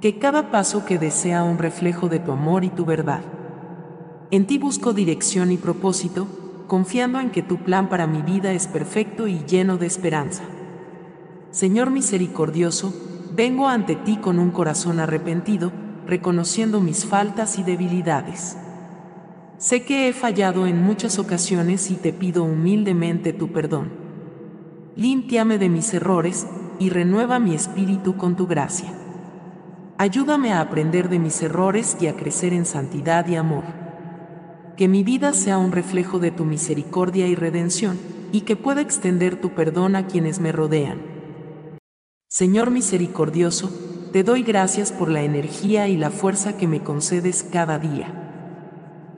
[0.00, 3.22] Que cada paso que desea un reflejo de tu amor y tu verdad.
[4.30, 6.28] En ti busco dirección y propósito,
[6.68, 10.44] confiando en que tu plan para mi vida es perfecto y lleno de esperanza.
[11.50, 12.94] Señor misericordioso,
[13.34, 15.72] vengo ante ti con un corazón arrepentido,
[16.06, 18.56] reconociendo mis faltas y debilidades.
[19.60, 23.92] Sé que he fallado en muchas ocasiones y te pido humildemente tu perdón.
[24.96, 26.48] Límpiame de mis errores
[26.80, 28.92] y renueva mi espíritu con tu gracia.
[29.98, 33.80] Ayúdame a aprender de mis errores y a crecer en santidad y amor
[34.80, 37.98] que mi vida sea un reflejo de tu misericordia y redención,
[38.32, 41.02] y que pueda extender tu perdón a quienes me rodean.
[42.30, 43.70] Señor misericordioso,
[44.10, 48.19] te doy gracias por la energía y la fuerza que me concedes cada día.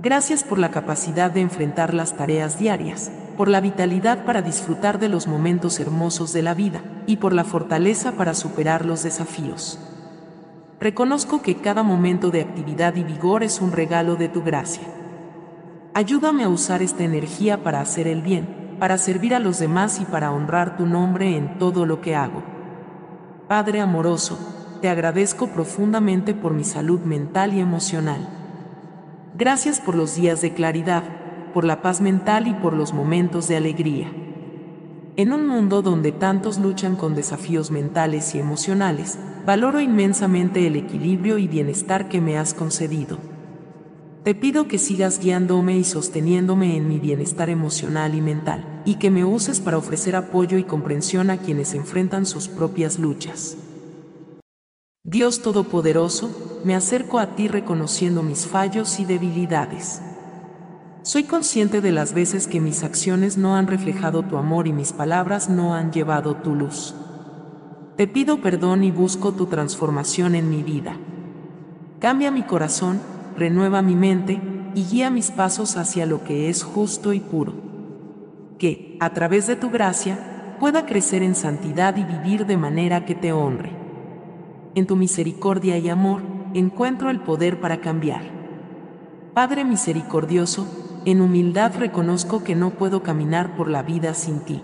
[0.03, 5.09] Gracias por la capacidad de enfrentar las tareas diarias, por la vitalidad para disfrutar de
[5.09, 9.79] los momentos hermosos de la vida, y por la fortaleza para superar los desafíos.
[10.81, 14.83] Reconozco que cada momento de actividad y vigor es un regalo de tu gracia.
[15.95, 20.05] Ayúdame a usar esta energía para hacer el bien, para servir a los demás y
[20.05, 22.43] para honrar tu nombre en todo lo que hago.
[23.47, 24.37] Padre amoroso,
[24.81, 28.42] te agradezco profundamente por mi salud mental y emocional.
[29.35, 31.05] Gracias por los días de claridad,
[31.55, 34.13] por la paz mental y por los momentos de alegría.
[35.17, 41.39] En un mundo donde tantos luchan con desafíos mentales y emocionales, valoro inmensamente el equilibrio
[41.39, 43.17] y bienestar que me has concedido.
[44.23, 49.11] Te pido que sigas guiándome y sosteniéndome en mi bienestar emocional y mental, y que
[49.11, 53.57] me uses para ofrecer apoyo y comprensión a quienes enfrentan sus propias luchas.
[55.05, 60.01] Dios Todopoderoso, me acerco a ti reconociendo mis fallos y debilidades.
[61.03, 64.93] Soy consciente de las veces que mis acciones no han reflejado tu amor y mis
[64.93, 66.95] palabras no han llevado tu luz.
[67.97, 70.97] Te pido perdón y busco tu transformación en mi vida.
[71.99, 73.01] Cambia mi corazón,
[73.37, 74.41] renueva mi mente
[74.77, 77.55] y guía mis pasos hacia lo que es justo y puro.
[78.57, 83.17] Que, a través de tu gracia, pueda crecer en santidad y vivir de manera que
[83.17, 83.82] te honre.
[84.75, 86.23] En tu misericordia y amor,
[86.55, 88.23] encuentro el poder para cambiar.
[89.35, 90.67] Padre misericordioso,
[91.05, 94.63] en humildad reconozco que no puedo caminar por la vida sin ti.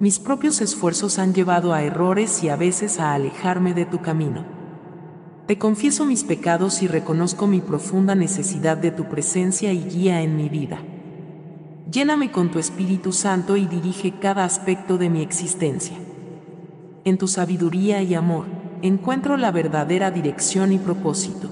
[0.00, 4.44] Mis propios esfuerzos han llevado a errores y a veces a alejarme de tu camino.
[5.46, 10.36] Te confieso mis pecados y reconozco mi profunda necesidad de tu presencia y guía en
[10.36, 10.80] mi vida.
[11.90, 15.96] Lléname con tu Espíritu Santo y dirige cada aspecto de mi existencia.
[17.04, 18.46] En tu sabiduría y amor,
[18.82, 21.50] encuentro la verdadera dirección y propósito.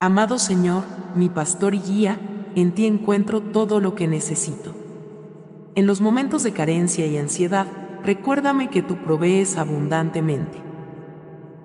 [0.00, 2.18] Amado Señor, mi pastor y guía,
[2.54, 4.74] en ti encuentro todo lo que necesito.
[5.74, 7.66] En los momentos de carencia y ansiedad,
[8.02, 10.62] recuérdame que tú provees abundantemente.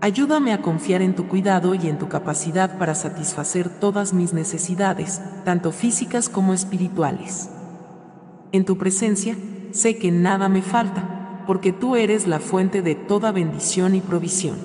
[0.02, 5.22] Ayúdame a confiar en tu cuidado y en tu capacidad para satisfacer todas mis necesidades,
[5.46, 7.50] tanto físicas como espirituales.
[8.52, 9.38] En tu presencia,
[9.72, 14.58] sé que nada me falta, porque tú eres la fuente de toda bendición y provisión.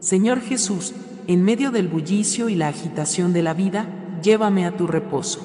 [0.00, 0.94] Señor Jesús,
[1.26, 3.86] en medio del bullicio y la agitación de la vida,
[4.22, 5.40] llévame a tu reposo.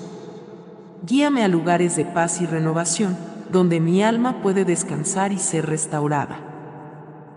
[1.06, 3.18] Guíame a lugares de paz y renovación,
[3.52, 6.52] donde mi alma puede descansar y ser restaurada.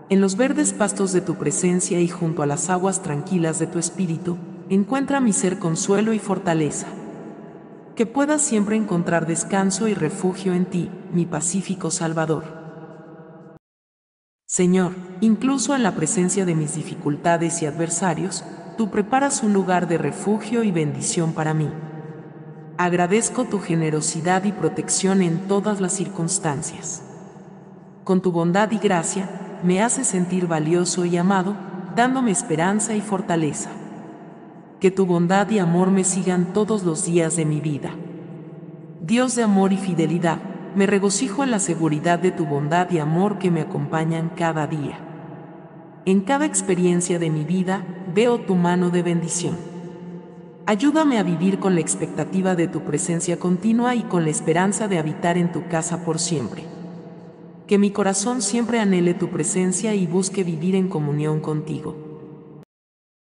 [0.09, 3.79] En los verdes pastos de tu presencia y junto a las aguas tranquilas de tu
[3.79, 4.37] espíritu,
[4.69, 6.87] encuentra mi ser consuelo y fortaleza.
[7.95, 12.64] Que pueda siempre encontrar descanso y refugio en ti, mi pacífico Salvador.
[14.47, 18.43] Señor, incluso en la presencia de mis dificultades y adversarios,
[18.77, 21.67] tú preparas un lugar de refugio y bendición para mí.
[22.77, 27.01] Agradezco tu generosidad y protección en todas las circunstancias.
[28.03, 31.55] Con tu bondad y gracia, me hace sentir valioso y amado,
[31.95, 33.71] dándome esperanza y fortaleza.
[34.79, 37.95] Que tu bondad y amor me sigan todos los días de mi vida.
[39.01, 40.37] Dios de amor y fidelidad,
[40.75, 44.99] me regocijo en la seguridad de tu bondad y amor que me acompañan cada día.
[46.05, 49.57] En cada experiencia de mi vida veo tu mano de bendición.
[50.67, 54.97] Ayúdame a vivir con la expectativa de tu presencia continua y con la esperanza de
[54.97, 56.65] habitar en tu casa por siempre.
[57.67, 61.95] Que mi corazón siempre anhele tu presencia y busque vivir en comunión contigo.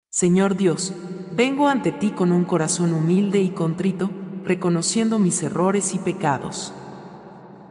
[0.09, 0.93] Señor Dios,
[1.35, 4.09] vengo ante ti con un corazón humilde y contrito,
[4.43, 6.73] reconociendo mis errores y pecados.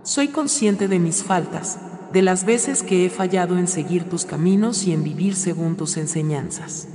[0.02, 1.78] Soy consciente de mis faltas,
[2.12, 5.98] de las veces que he fallado en seguir tus caminos y en vivir según tus
[5.98, 6.88] enseñanzas.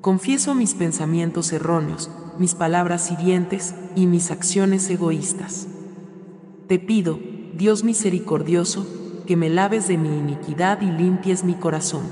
[0.00, 5.66] Confieso mis pensamientos erróneos, mis palabras hirientes y mis acciones egoístas.
[6.68, 7.18] Te pido,
[7.56, 8.86] Dios misericordioso,
[9.26, 12.04] que me laves de mi iniquidad y limpies mi corazón.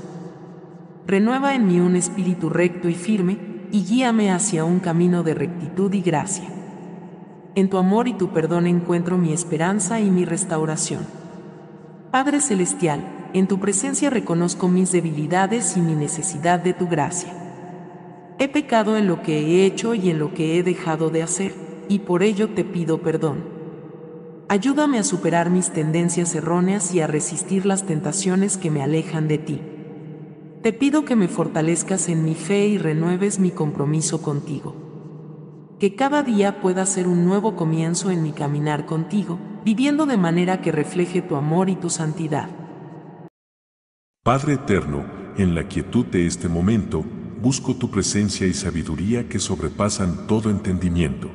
[1.07, 3.37] Renueva en mí un espíritu recto y firme,
[3.71, 6.52] y guíame hacia un camino de rectitud y gracia.
[7.55, 11.05] En tu amor y tu perdón encuentro mi esperanza y mi restauración.
[12.09, 17.31] Padre Celestial, en tu presencia reconozco mis debilidades y mi necesidad de tu gracia.
[18.39, 21.53] He pecado en lo que he hecho y en lo que he dejado de hacer,
[21.89, 23.43] y por ello te pido perdón.
[24.49, 29.37] Ayúdame a superar mis tendencias erróneas y a resistir las tentaciones que me alejan de
[29.37, 29.61] ti.
[30.63, 34.82] Te pido que me fortalezcas en mi fe y renueves mi compromiso contigo.
[35.79, 40.61] Que cada día pueda ser un nuevo comienzo en mi caminar contigo, viviendo de manera
[40.61, 42.49] que refleje tu amor y tu santidad.
[44.23, 45.03] Padre eterno,
[45.37, 47.03] en la quietud de este momento,
[47.41, 51.29] busco tu presencia y sabiduría que sobrepasan todo entendimiento.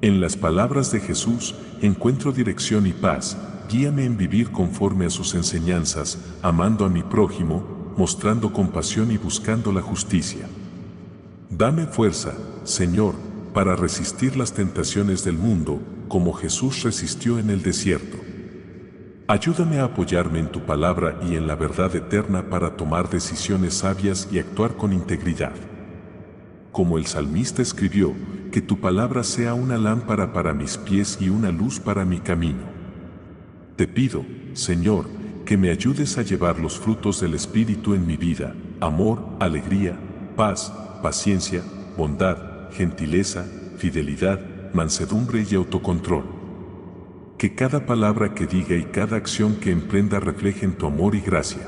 [0.00, 5.34] En las palabras de Jesús encuentro dirección y paz, guíame en vivir conforme a sus
[5.34, 10.46] enseñanzas, amando a mi prójimo, mostrando compasión y buscando la justicia.
[11.50, 12.34] Dame fuerza,
[12.66, 13.14] Señor,
[13.54, 18.18] para resistir las tentaciones del mundo, como Jesús resistió en el desierto.
[19.28, 24.28] Ayúdame a apoyarme en tu palabra y en la verdad eterna para tomar decisiones sabias
[24.32, 25.52] y actuar con integridad.
[26.72, 28.14] Como el salmista escribió,
[28.50, 32.64] que tu palabra sea una lámpara para mis pies y una luz para mi camino.
[33.76, 34.24] Te pido,
[34.54, 35.06] Señor,
[35.44, 39.96] que me ayudes a llevar los frutos del Espíritu en mi vida, amor, alegría,
[40.34, 41.62] paz, paciencia,
[41.96, 43.46] bondad, gentileza,
[43.78, 44.40] fidelidad,
[44.72, 46.24] mansedumbre y autocontrol.
[47.38, 51.62] Que cada palabra que diga y cada acción que emprenda reflejen tu amor y gracia.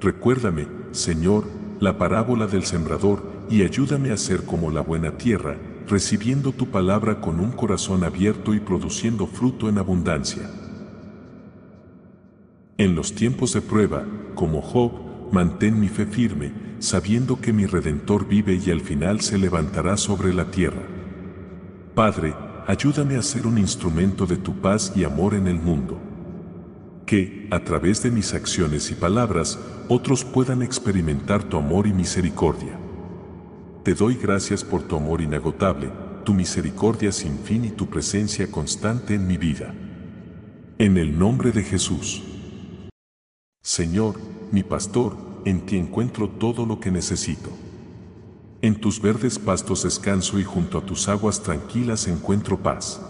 [0.00, 1.44] Recuérdame, Señor,
[1.80, 7.20] la parábola del sembrador y ayúdame a ser como la buena tierra, recibiendo tu palabra
[7.20, 10.50] con un corazón abierto y produciendo fruto en abundancia.
[12.78, 14.04] En los tiempos de prueba,
[14.34, 14.92] como Job,
[15.34, 20.32] mantén mi fe firme, sabiendo que mi Redentor vive y al final se levantará sobre
[20.32, 20.86] la tierra.
[21.94, 22.34] Padre,
[22.68, 25.98] ayúdame a ser un instrumento de tu paz y amor en el mundo.
[27.04, 32.78] Que, a través de mis acciones y palabras, otros puedan experimentar tu amor y misericordia.
[33.82, 35.90] Te doy gracias por tu amor inagotable,
[36.24, 39.74] tu misericordia sin fin y tu presencia constante en mi vida.
[40.78, 42.22] En el nombre de Jesús.
[43.66, 44.16] Señor,
[44.52, 47.48] mi pastor, en ti encuentro todo lo que necesito.
[48.60, 53.00] En tus verdes pastos descanso y junto a tus aguas tranquilas encuentro paz.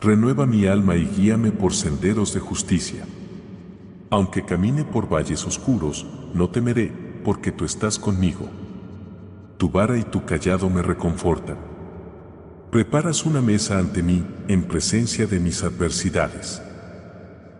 [0.00, 3.04] Renueva mi alma y guíame por senderos de justicia.
[4.08, 8.48] Aunque camine por valles oscuros, no temeré, porque tú estás conmigo.
[9.58, 11.58] Tu vara y tu callado me reconfortan.
[12.70, 16.62] Preparas una mesa ante mí, en presencia de mis adversidades.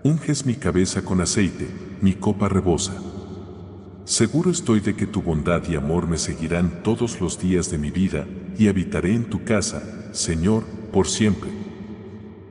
[0.03, 1.69] Unges mi cabeza con aceite,
[2.01, 2.95] mi copa rebosa.
[4.07, 7.91] Seguro estoy de que tu bondad y amor me seguirán todos los días de mi
[7.91, 9.83] vida, y habitaré en tu casa,
[10.13, 11.51] Señor, por siempre.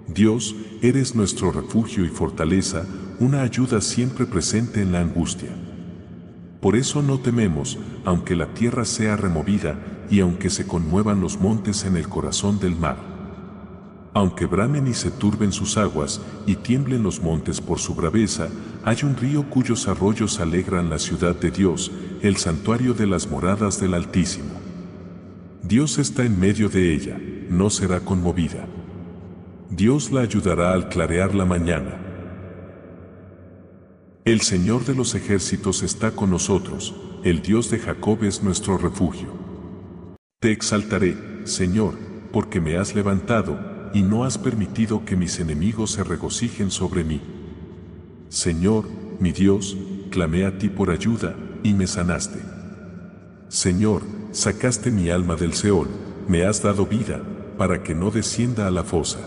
[0.07, 2.85] Dios, eres nuestro refugio y fortaleza,
[3.19, 5.49] una ayuda siempre presente en la angustia.
[6.61, 11.83] Por eso no tememos, aunque la tierra sea removida, y aunque se conmuevan los montes
[11.85, 13.18] en el corazón del mar
[14.13, 18.49] aunque bramen y se turben sus aguas, y tiemblen los montes por su braveza,
[18.83, 21.91] hay un río cuyos arroyos alegran la ciudad de Dios,
[22.21, 24.59] el santuario de las moradas del Altísimo.
[25.63, 28.67] Dios está en medio de ella, no será conmovida.
[29.69, 31.99] Dios la ayudará al clarear la mañana.
[34.25, 39.29] El Señor de los ejércitos está con nosotros, el Dios de Jacob es nuestro refugio.
[40.39, 41.95] Te exaltaré, Señor,
[42.31, 43.59] porque me has levantado,
[43.93, 47.21] y no has permitido que mis enemigos se regocijen sobre mí.
[48.29, 48.85] Señor,
[49.19, 49.77] mi Dios,
[50.09, 52.39] clamé a ti por ayuda, y me sanaste.
[53.47, 55.87] Señor, sacaste mi alma del Seol,
[56.27, 57.21] me has dado vida,
[57.57, 59.19] para que no descienda a la fosa.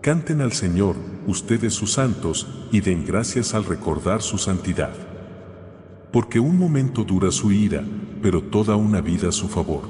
[0.00, 0.96] Canten al Señor,
[1.26, 4.94] ustedes sus santos, y den gracias al recordar su santidad.
[6.10, 7.84] Porque un momento dura su ira,
[8.22, 9.82] pero toda una vida su favor.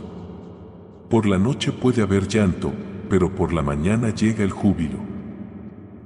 [1.09, 2.73] Por la noche puede haber llanto,
[3.11, 5.01] pero por la mañana llega el júbilo.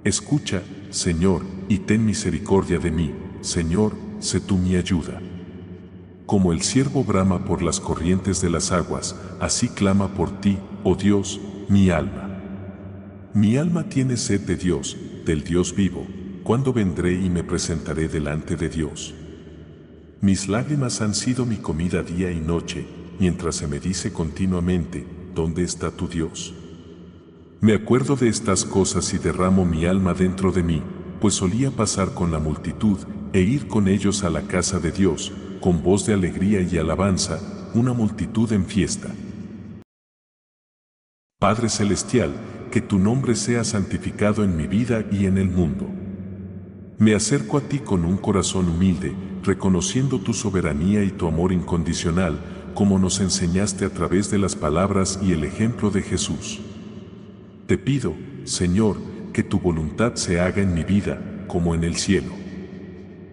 [0.05, 5.20] Escucha, Señor, y ten misericordia de mí, Señor, sé tú mi ayuda.
[6.24, 10.94] Como el siervo brama por las corrientes de las aguas, así clama por ti, oh
[10.94, 12.40] Dios, mi alma.
[13.34, 14.96] Mi alma tiene sed de Dios,
[15.26, 16.07] del Dios vivo,
[16.42, 19.14] ¿cuándo vendré y me presentaré delante de Dios?
[20.22, 22.86] Mis lágrimas han sido mi comida día y noche,
[23.18, 26.55] mientras se me dice continuamente, ¿dónde está tu Dios?
[27.64, 30.82] Me acuerdo de estas cosas y derramo mi alma dentro de mí,
[31.18, 32.98] pues solía pasar con la multitud
[33.32, 37.40] e ir con ellos a la casa de Dios, con voz de alegría y alabanza,
[37.72, 39.08] una multitud en fiesta.
[41.40, 42.34] Padre Celestial,
[42.70, 45.88] que tu nombre sea santificado en mi vida y en el mundo.
[46.98, 52.38] Me acerco a ti con un corazón humilde, reconociendo tu soberanía y tu amor incondicional,
[52.74, 56.60] como nos enseñaste a través de las palabras y el ejemplo de Jesús.
[57.66, 58.98] Te pido, Señor,
[59.32, 62.30] que tu voluntad se haga en mi vida, como en el cielo.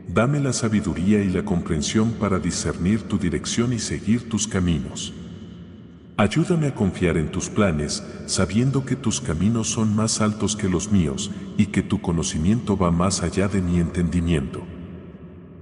[0.08, 5.14] Dame la sabiduría y la comprensión para discernir tu dirección y seguir tus caminos.
[6.16, 10.94] Ayúdame a confiar en tus planes, sabiendo que tus caminos son más altos que los
[10.94, 14.62] míos y que tu conocimiento va más allá de mi entendimiento.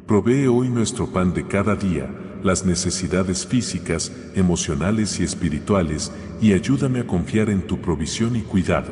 [0.06, 2.08] Provee hoy nuestro pan de cada día,
[2.44, 6.12] las necesidades físicas, emocionales y espirituales,
[6.42, 8.92] y ayúdame a confiar en tu provisión y cuidado.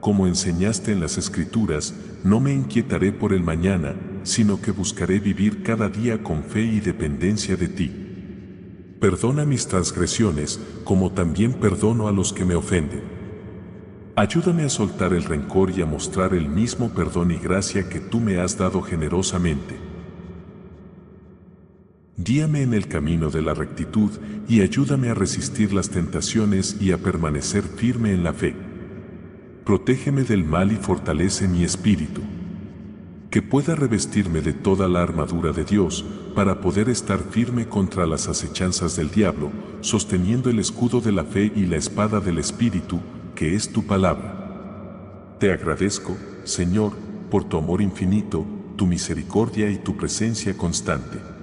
[0.00, 5.62] Como enseñaste en las Escrituras, no me inquietaré por el mañana, sino que buscaré vivir
[5.62, 7.92] cada día con fe y dependencia de ti.
[9.00, 13.02] Perdona mis transgresiones, como también perdono a los que me ofenden.
[14.16, 18.18] Ayúdame a soltar el rencor y a mostrar el mismo perdón y gracia que tú
[18.18, 19.76] me has dado generosamente.
[22.18, 24.10] Guíame en el camino de la rectitud
[24.48, 28.56] y ayúdame a resistir las tentaciones y a permanecer firme en la fe.
[29.66, 32.22] Protégeme del mal y fortalece mi espíritu.
[33.28, 38.28] Que pueda revestirme de toda la armadura de Dios para poder estar firme contra las
[38.28, 39.50] acechanzas del diablo,
[39.82, 42.98] sosteniendo el escudo de la fe y la espada del espíritu,
[43.34, 45.36] que es tu palabra.
[45.38, 46.92] Te agradezco, Señor,
[47.30, 48.46] por tu amor infinito,
[48.76, 51.35] tu misericordia y tu presencia constante.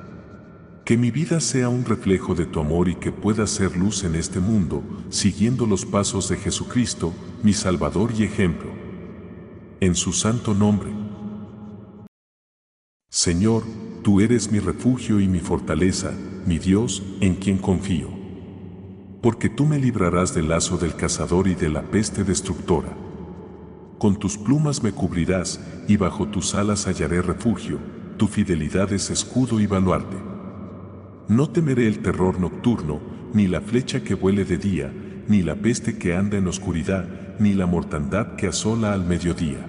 [0.85, 4.15] Que mi vida sea un reflejo de tu amor y que pueda ser luz en
[4.15, 8.69] este mundo, siguiendo los pasos de Jesucristo, mi Salvador y ejemplo.
[9.79, 10.91] En su santo nombre.
[13.09, 13.63] Señor,
[14.03, 16.11] tú eres mi refugio y mi fortaleza,
[16.45, 18.09] mi Dios, en quien confío.
[19.21, 22.93] Porque tú me librarás del lazo del cazador y de la peste destructora.
[23.99, 27.79] Con tus plumas me cubrirás y bajo tus alas hallaré refugio,
[28.17, 30.32] tu fidelidad es escudo y baluarte.
[31.27, 32.99] No temeré el terror nocturno,
[33.33, 34.91] ni la flecha que vuele de día,
[35.27, 37.07] ni la peste que anda en oscuridad,
[37.39, 39.65] ni la mortandad que asola al mediodía.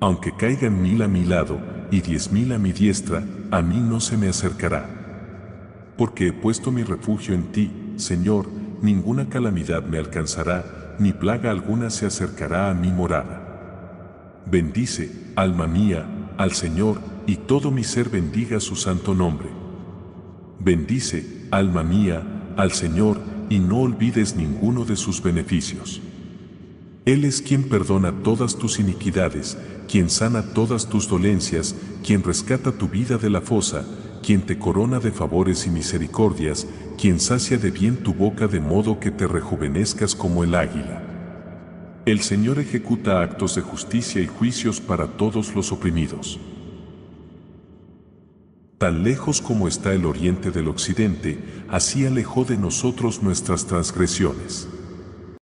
[0.00, 4.00] Aunque caigan mil a mi lado y diez mil a mi diestra, a mí no
[4.00, 5.92] se me acercará.
[5.96, 8.46] Porque he puesto mi refugio en ti, Señor,
[8.82, 14.42] ninguna calamidad me alcanzará, ni plaga alguna se acercará a mi morada.
[14.50, 16.06] Bendice, alma mía,
[16.38, 19.59] al Señor, y todo mi ser bendiga su santo nombre.
[20.62, 22.22] Bendice, alma mía,
[22.56, 26.02] al Señor, y no olvides ninguno de sus beneficios.
[27.06, 29.56] Él es quien perdona todas tus iniquidades,
[29.90, 33.86] quien sana todas tus dolencias, quien rescata tu vida de la fosa,
[34.22, 36.66] quien te corona de favores y misericordias,
[37.00, 41.02] quien sacia de bien tu boca de modo que te rejuvenezcas como el águila.
[42.04, 46.38] El Señor ejecuta actos de justicia y juicios para todos los oprimidos.
[48.80, 54.70] Tan lejos como está el oriente del occidente, así alejó de nosotros nuestras transgresiones.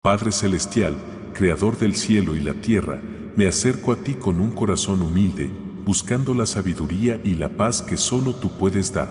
[0.02, 0.96] Padre Celestial,
[1.34, 3.00] Creador del cielo y la tierra,
[3.36, 5.52] me acerco a ti con un corazón humilde,
[5.84, 9.08] buscando la sabiduría y la paz que solo tú puedes dar.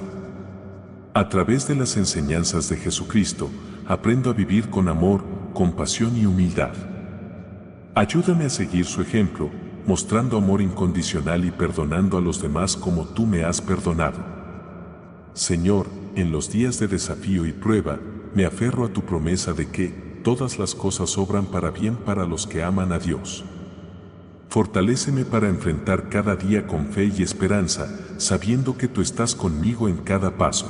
[1.14, 3.50] A través de las enseñanzas de Jesucristo,
[3.88, 5.24] aprendo a vivir con amor,
[5.54, 6.74] compasión y humildad.
[7.96, 9.50] Ayúdame a seguir su ejemplo,
[9.88, 14.20] mostrando amor incondicional y perdonando a los demás como tú me has perdonado.
[15.34, 17.98] Señor, en los días de desafío y prueba,
[18.36, 19.88] me aferro a tu promesa de que
[20.24, 23.46] todas las cosas obran para bien para los que aman a Dios.
[24.50, 29.98] Fortaléceme para enfrentar cada día con fe y esperanza, sabiendo que tú estás conmigo en
[29.98, 30.68] cada paso.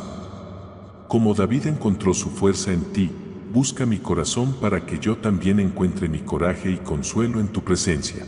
[1.08, 3.10] Como David encontró su fuerza en ti,
[3.52, 8.24] busca mi corazón para que yo también encuentre mi coraje y consuelo en tu presencia.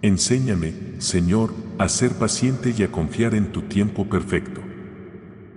[0.00, 4.60] Enséñame, Señor, a ser paciente y a confiar en tu tiempo perfecto.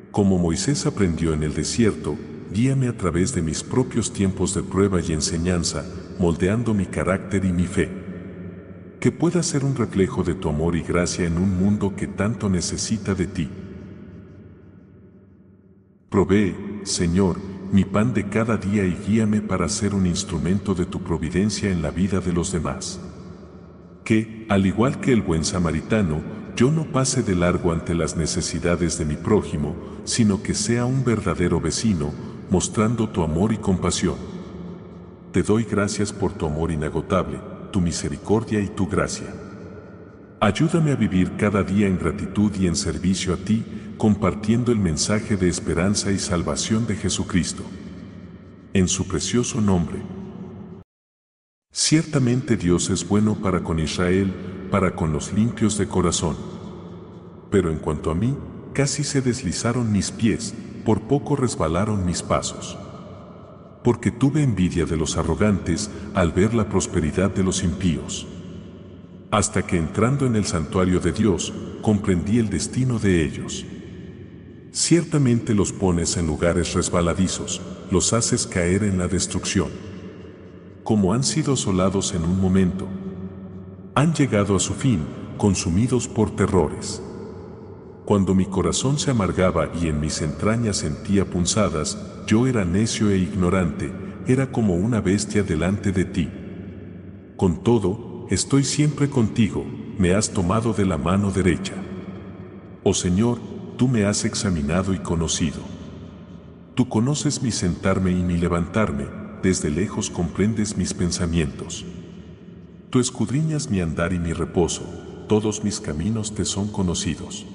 [0.10, 2.18] Como Moisés aprendió en el desierto,
[2.52, 5.86] guíame a través de mis propios tiempos de prueba y enseñanza,
[6.18, 7.90] moldeando mi carácter y mi fe.
[9.00, 12.50] Que pueda ser un reflejo de tu amor y gracia en un mundo que tanto
[12.50, 13.50] necesita de ti.
[16.10, 17.38] Provee, Señor,
[17.72, 21.84] mi pan de cada día y guíame para ser un instrumento de tu providencia en
[21.84, 23.00] la vida de los demás.
[24.04, 26.22] Que, al igual que el buen samaritano,
[26.56, 31.04] yo no pase de largo ante las necesidades de mi prójimo, sino que sea un
[31.04, 32.12] verdadero vecino,
[32.50, 34.16] mostrando tu amor y compasión.
[35.32, 37.40] Te doy gracias por tu amor inagotable,
[37.72, 39.28] tu misericordia y tu gracia.
[40.42, 43.64] Ayúdame a vivir cada día en gratitud y en servicio a ti,
[43.98, 47.64] compartiendo el mensaje de esperanza y salvación de Jesucristo.
[48.74, 50.02] En su precioso nombre.
[51.74, 54.34] Ciertamente Dios es bueno para con Israel,
[54.70, 56.36] para con los limpios de corazón.
[57.50, 58.38] Pero en cuanto a mí,
[58.74, 60.54] casi se deslizaron mis pies,
[60.84, 62.78] por poco resbalaron mis pasos.
[63.86, 68.28] Porque tuve envidia de los arrogantes al ver la prosperidad de los impíos.
[69.32, 73.66] Hasta que entrando en el santuario de Dios, comprendí el destino de ellos.
[74.74, 77.62] Ciertamente los pones en lugares resbaladizos,
[77.92, 79.91] los haces caer en la destrucción.
[80.84, 82.88] Como han sido asolados en un momento,
[83.94, 85.06] han llegado a su fin,
[85.38, 87.04] consumidos por terrores.
[88.06, 93.18] Cuando mi corazón se amargaba y en mis entrañas sentía punzadas, yo era necio e
[93.18, 93.94] ignorante,
[94.26, 96.30] era como una bestia delante de ti.
[97.38, 99.64] Con todo, estoy siempre contigo,
[100.00, 101.76] me has tomado de la mano derecha.
[102.84, 103.38] Oh Señor,
[103.78, 105.60] tú me has examinado y conocido.
[106.74, 111.86] Tú conoces mi sentarme y mi levantarme, desde lejos comprendes mis pensamientos.
[112.90, 114.84] Tú escudriñas mi andar y mi reposo,
[115.28, 117.46] todos mis caminos te son conocidos.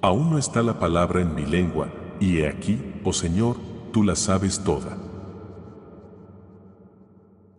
[0.00, 3.56] Aún no está la palabra en mi lengua, y he aquí, oh Señor,
[3.92, 4.96] tú la sabes toda.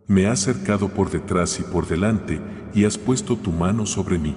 [0.08, 2.40] Me has cercado por detrás y por delante,
[2.74, 4.34] y has puesto tu mano sobre mí.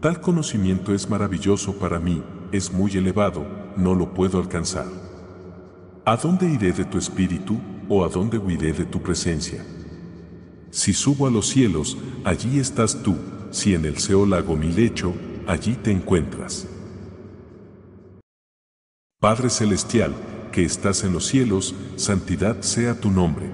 [0.00, 2.22] Tal conocimiento es maravilloso para mí,
[2.52, 4.86] es muy elevado, no lo puedo alcanzar.
[6.04, 7.58] ¿A dónde iré de tu espíritu,
[7.90, 9.62] o a dónde huiré de tu presencia?
[10.70, 13.16] Si subo a los cielos, allí estás tú,
[13.50, 15.12] si en el Seol hago mi lecho,
[15.46, 16.68] allí te encuentras.
[19.18, 20.14] Padre Celestial,
[20.52, 23.50] que estás en los cielos, santidad sea tu nombre.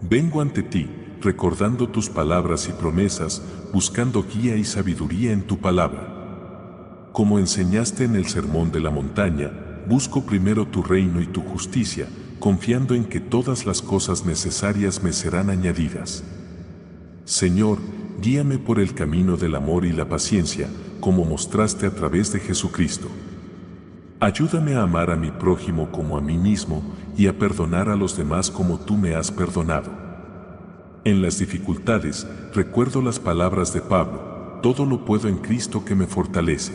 [0.00, 0.88] Vengo ante ti,
[1.20, 7.10] recordando tus palabras y promesas, buscando guía y sabiduría en tu palabra.
[7.12, 9.52] Como enseñaste en el sermón de la montaña,
[9.86, 12.08] busco primero tu reino y tu justicia,
[12.38, 16.24] confiando en que todas las cosas necesarias me serán añadidas.
[17.24, 17.78] Señor,
[18.20, 20.68] guíame por el camino del amor y la paciencia,
[21.00, 23.08] como mostraste a través de Jesucristo.
[24.20, 26.82] Ayúdame a amar a mi prójimo como a mí mismo
[27.16, 29.90] y a perdonar a los demás como tú me has perdonado.
[31.04, 36.06] En las dificultades, recuerdo las palabras de Pablo, todo lo puedo en Cristo que me
[36.06, 36.72] fortalece.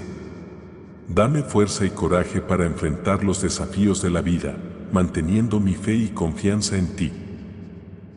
[1.07, 4.55] Dame fuerza y coraje para enfrentar los desafíos de la vida,
[4.91, 7.11] manteniendo mi fe y confianza en ti.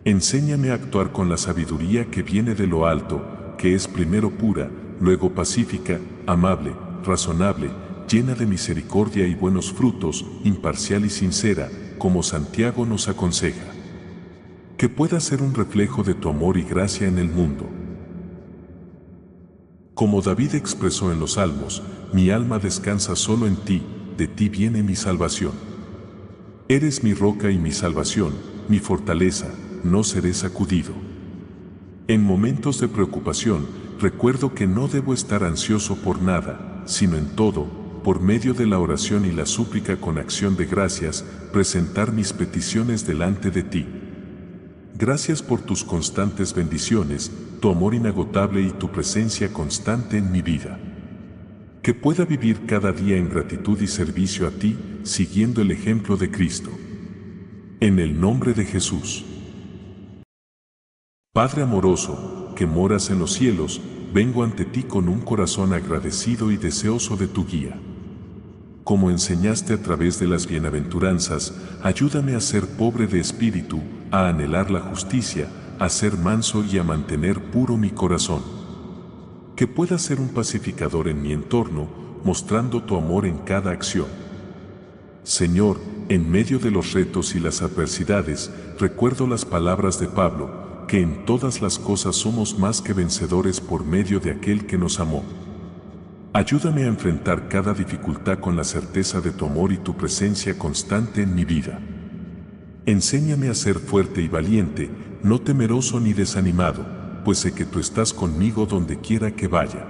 [0.04, 4.70] Enséñame a actuar con la sabiduría que viene de lo alto, que es primero pura,
[5.00, 6.72] luego pacífica, amable,
[7.04, 7.70] razonable,
[8.10, 13.74] llena de misericordia y buenos frutos, imparcial y sincera, como Santiago nos aconseja
[14.76, 17.68] que pueda ser un reflejo de tu amor y gracia en el mundo.
[19.94, 23.82] Como David expresó en los Salmos, mi alma descansa solo en ti,
[24.18, 25.52] de ti viene mi salvación.
[26.66, 28.32] Eres mi roca y mi salvación,
[28.70, 29.48] mi fortaleza,
[29.82, 30.94] no seré sacudido.
[32.08, 33.66] En momentos de preocupación,
[34.00, 37.66] recuerdo que no debo estar ansioso por nada, sino en todo,
[38.02, 43.06] por medio de la oración y la súplica con acción de gracias, presentar mis peticiones
[43.06, 43.86] delante de ti.
[44.94, 50.80] Gracias por tus constantes bendiciones, tu amor inagotable y tu presencia constante en mi vida.
[51.84, 56.30] Que pueda vivir cada día en gratitud y servicio a ti, siguiendo el ejemplo de
[56.30, 56.70] Cristo.
[57.78, 59.24] En el nombre de Jesús.
[61.34, 63.82] Padre amoroso, que moras en los cielos,
[64.14, 67.78] vengo ante ti con un corazón agradecido y deseoso de tu guía
[68.84, 73.80] como enseñaste a través de las bienaventuranzas, ayúdame a ser pobre de espíritu,
[74.10, 78.63] a anhelar la justicia, a ser manso y a mantener puro mi corazón.
[79.56, 81.88] Que pueda ser un pacificador en mi entorno,
[82.24, 84.06] mostrando tu amor en cada acción.
[85.22, 85.78] Señor,
[86.08, 91.24] en medio de los retos y las adversidades, recuerdo las palabras de Pablo, que en
[91.24, 95.22] todas las cosas somos más que vencedores por medio de aquel que nos amó.
[96.32, 101.22] Ayúdame a enfrentar cada dificultad con la certeza de tu amor y tu presencia constante
[101.22, 101.78] en mi vida.
[102.86, 104.90] Enséñame a ser fuerte y valiente,
[105.22, 106.84] no temeroso ni desanimado,
[107.24, 109.86] pues sé que tú estás conmigo donde quiera que vaya.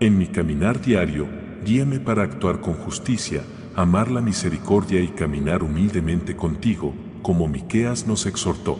[0.00, 1.28] En mi caminar diario,
[1.64, 3.42] guíame para actuar con justicia,
[3.76, 8.78] amar la misericordia y caminar humildemente contigo, como Miqueas nos exhortó.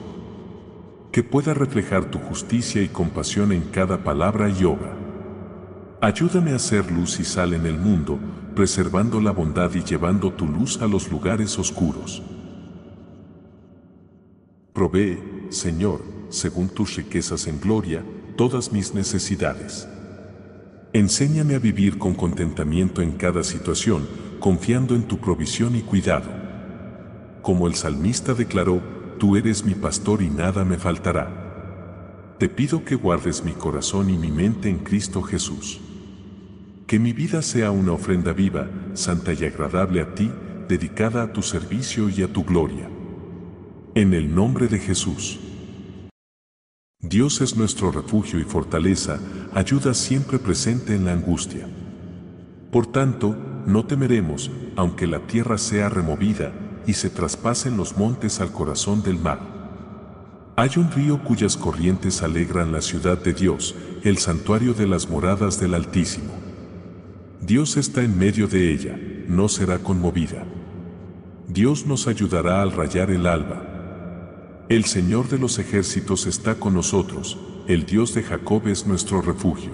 [1.12, 4.96] Que pueda reflejar tu justicia y compasión en cada palabra y obra.
[6.00, 8.18] Ayúdame a ser luz y sal en el mundo,
[8.56, 12.22] preservando la bondad y llevando tu luz a los lugares oscuros.
[14.72, 15.18] Provee,
[15.50, 16.00] Señor,
[16.32, 18.02] según tus riquezas en gloria,
[18.36, 19.86] todas mis necesidades.
[20.94, 24.08] Enséñame a vivir con contentamiento en cada situación,
[24.40, 26.30] confiando en tu provisión y cuidado.
[27.42, 28.82] Como el salmista declaró,
[29.18, 32.34] tú eres mi pastor y nada me faltará.
[32.38, 35.80] Te pido que guardes mi corazón y mi mente en Cristo Jesús.
[36.86, 40.30] Que mi vida sea una ofrenda viva, santa y agradable a ti,
[40.68, 42.88] dedicada a tu servicio y a tu gloria.
[43.94, 45.38] En el nombre de Jesús.
[47.04, 49.18] Dios es nuestro refugio y fortaleza,
[49.52, 51.66] ayuda siempre presente en la angustia.
[52.70, 53.36] Por tanto,
[53.66, 56.52] no temeremos, aunque la tierra sea removida
[56.86, 59.40] y se traspasen los montes al corazón del mar.
[60.54, 63.74] Hay un río cuyas corrientes alegran la ciudad de Dios,
[64.04, 66.32] el santuario de las moradas del Altísimo.
[67.40, 68.96] Dios está en medio de ella,
[69.26, 70.44] no será conmovida.
[71.48, 73.71] Dios nos ayudará al rayar el alba.
[74.72, 77.36] El Señor de los ejércitos está con nosotros,
[77.68, 79.72] el Dios de Jacob es nuestro refugio.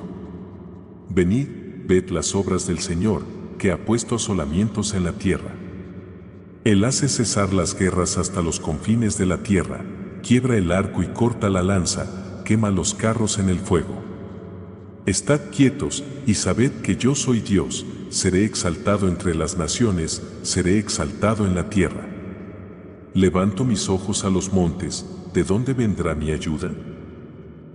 [1.08, 1.46] Venid,
[1.86, 3.22] ved las obras del Señor,
[3.58, 5.54] que ha puesto asolamientos en la tierra.
[6.64, 9.84] Él hace cesar las guerras hasta los confines de la tierra,
[10.24, 14.02] quiebra el arco y corta la lanza, quema los carros en el fuego.
[15.06, 21.46] Estad quietos y sabed que yo soy Dios, seré exaltado entre las naciones, seré exaltado
[21.46, 22.07] en la tierra.
[23.18, 25.04] Levanto mis ojos a los montes,
[25.34, 26.70] ¿de dónde vendrá mi ayuda?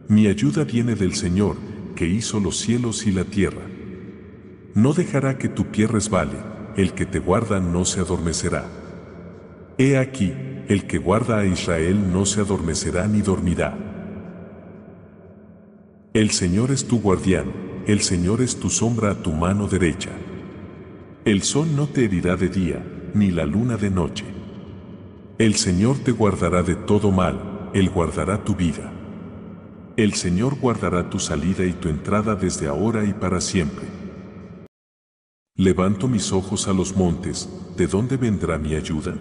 [0.08, 1.58] Mi ayuda viene del Señor,
[1.98, 3.64] que hizo los cielos y la tierra.
[4.74, 6.38] No dejará que tu pie resbale,
[6.78, 8.70] el que te guarda no se adormecerá.
[9.78, 10.32] He aquí,
[10.70, 13.78] el que guarda a Israel no se adormecerá ni dormirá.
[16.14, 17.52] El Señor es tu guardián,
[17.86, 20.12] el Señor es tu sombra a tu mano derecha.
[21.26, 22.82] El sol no te herirá de día,
[23.14, 24.33] ni la luna de noche.
[25.40, 28.94] El Señor te guardará de todo mal, Él guardará tu vida.
[29.98, 33.88] El Señor guardará tu salida y tu entrada desde ahora y para siempre.
[35.56, 39.16] Levanto mis ojos a los montes, ¿de dónde vendrá mi ayuda?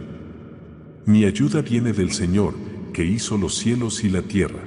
[1.07, 2.53] Mi ayuda viene del Señor,
[2.93, 4.61] que hizo los cielos y la tierra.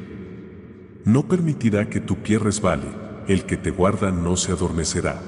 [1.04, 2.88] No permitirá que tu pie resbale,
[3.28, 5.22] el que te guarda no se adormecerá.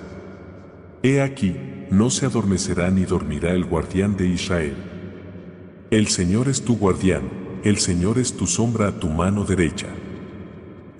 [1.03, 1.55] He aquí,
[1.91, 4.96] no se adormecerá ni dormirá el guardián de Israel.
[5.89, 7.21] El Señor es tu guardián,
[7.63, 9.87] el Señor es tu sombra a tu mano derecha.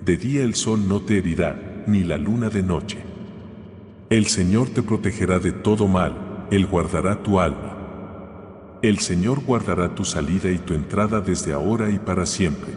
[0.02, 2.96] De día el sol no te herirá, ni la luna de noche.
[4.08, 7.76] El Señor te protegerá de todo mal, Él guardará tu alma.
[8.80, 12.72] El Señor guardará tu salida y tu entrada desde ahora y para siempre.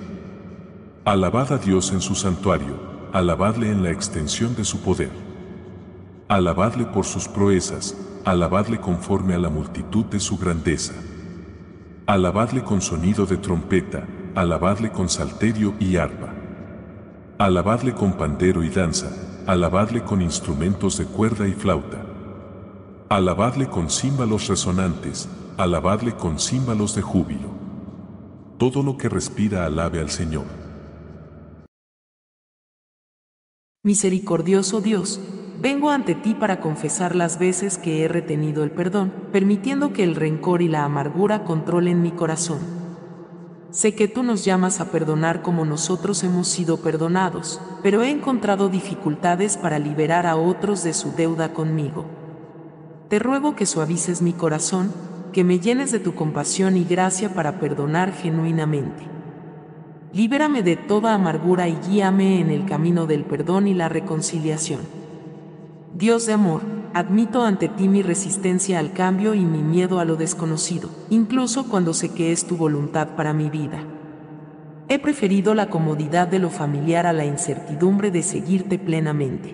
[1.05, 2.75] Alabad a Dios en su santuario,
[3.13, 5.11] alabadle en la extensión de su poder.
[6.27, 7.95] Alabadle por sus proezas,
[8.25, 10.93] alabadle conforme a la multitud de su grandeza.
[12.11, 14.05] Alabadle con sonido de trompeta,
[14.35, 16.33] alabadle con salterio y arpa.
[17.37, 19.09] Alabadle con pandero y danza,
[19.47, 22.05] alabadle con instrumentos de cuerda y flauta.
[23.07, 27.49] Alabadle con címbalos resonantes, alabadle con címbalos de júbilo.
[28.57, 30.47] Todo lo que respira alabe al Señor.
[33.83, 35.21] Misericordioso Dios,
[35.61, 40.15] vengo ante ti para confesar las veces que he retenido el perdón, permitiendo que el
[40.15, 42.59] rencor y la amargura controlen mi corazón.
[43.69, 48.69] Sé que tú nos llamas a perdonar como nosotros hemos sido perdonados, pero he encontrado
[48.69, 52.05] dificultades para liberar a otros de su deuda conmigo.
[53.07, 54.91] Te ruego que suavices mi corazón,
[55.31, 59.07] que me llenes de tu compasión y gracia para perdonar genuinamente.
[60.11, 65.00] Libérame de toda amargura y guíame en el camino del perdón y la reconciliación.
[65.93, 66.61] Dios de amor,
[66.93, 71.93] admito ante ti mi resistencia al cambio y mi miedo a lo desconocido, incluso cuando
[71.93, 73.83] sé que es tu voluntad para mi vida.
[74.87, 79.53] He preferido la comodidad de lo familiar a la incertidumbre de seguirte plenamente.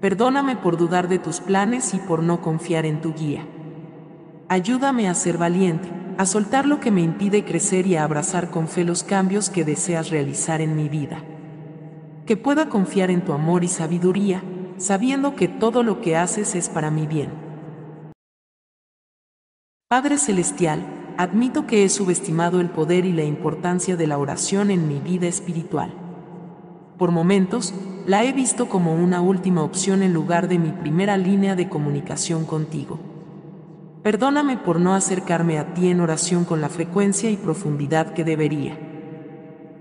[0.00, 3.46] Perdóname por dudar de tus planes y por no confiar en tu guía.
[4.48, 8.68] Ayúdame a ser valiente, a soltar lo que me impide crecer y a abrazar con
[8.68, 11.22] fe los cambios que deseas realizar en mi vida.
[12.24, 14.42] Que pueda confiar en tu amor y sabiduría,
[14.78, 17.30] sabiendo que todo lo que haces es para mi bien.
[19.88, 20.84] Padre Celestial,
[21.16, 25.26] admito que he subestimado el poder y la importancia de la oración en mi vida
[25.26, 25.92] espiritual.
[26.98, 27.74] Por momentos,
[28.06, 32.44] la he visto como una última opción en lugar de mi primera línea de comunicación
[32.44, 32.98] contigo.
[34.02, 38.85] Perdóname por no acercarme a ti en oración con la frecuencia y profundidad que debería.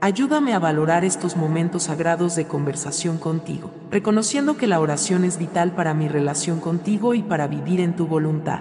[0.01, 5.71] Ayúdame a valorar estos momentos sagrados de conversación contigo, reconociendo que la oración es vital
[5.71, 8.59] para mi relación contigo y para vivir en tu voluntad.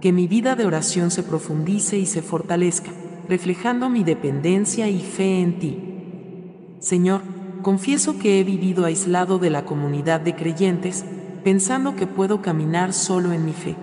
[0.00, 2.90] Que mi vida de oración se profundice y se fortalezca,
[3.28, 6.76] reflejando mi dependencia y fe en ti.
[6.80, 7.22] Señor,
[7.62, 11.04] confieso que he vivido aislado de la comunidad de creyentes,
[11.44, 13.76] pensando que puedo caminar solo en mi fe.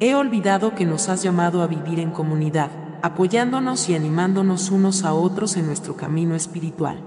[0.00, 2.70] He olvidado que nos has llamado a vivir en comunidad,
[3.02, 7.00] apoyándonos y animándonos unos a otros en nuestro camino espiritual.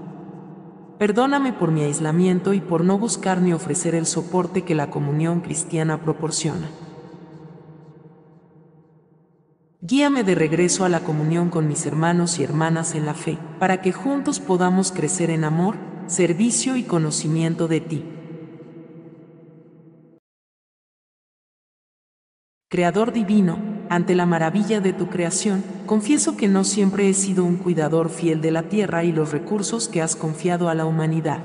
[0.98, 5.40] Perdóname por mi aislamiento y por no buscar ni ofrecer el soporte que la comunión
[5.40, 6.68] cristiana proporciona.
[9.80, 13.80] Guíame de regreso a la comunión con mis hermanos y hermanas en la fe, para
[13.80, 15.76] que juntos podamos crecer en amor,
[16.06, 18.04] servicio y conocimiento de ti.
[22.68, 23.58] Creador divino,
[23.90, 28.40] ante la maravilla de tu creación, confieso que no siempre he sido un cuidador fiel
[28.40, 31.40] de la tierra y los recursos que has confiado a la humanidad.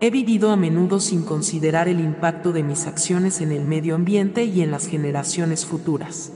[0.00, 4.44] He vivido a menudo sin considerar el impacto de mis acciones en el medio ambiente
[4.44, 6.32] y en las generaciones futuras.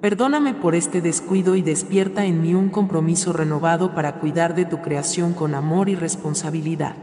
[0.00, 4.82] Perdóname por este descuido y despierta en mí un compromiso renovado para cuidar de tu
[4.82, 6.96] creación con amor y responsabilidad.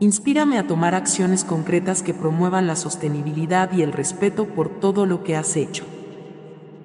[0.00, 5.22] Inspírame a tomar acciones concretas que promuevan la sostenibilidad y el respeto por todo lo
[5.22, 5.84] que has hecho.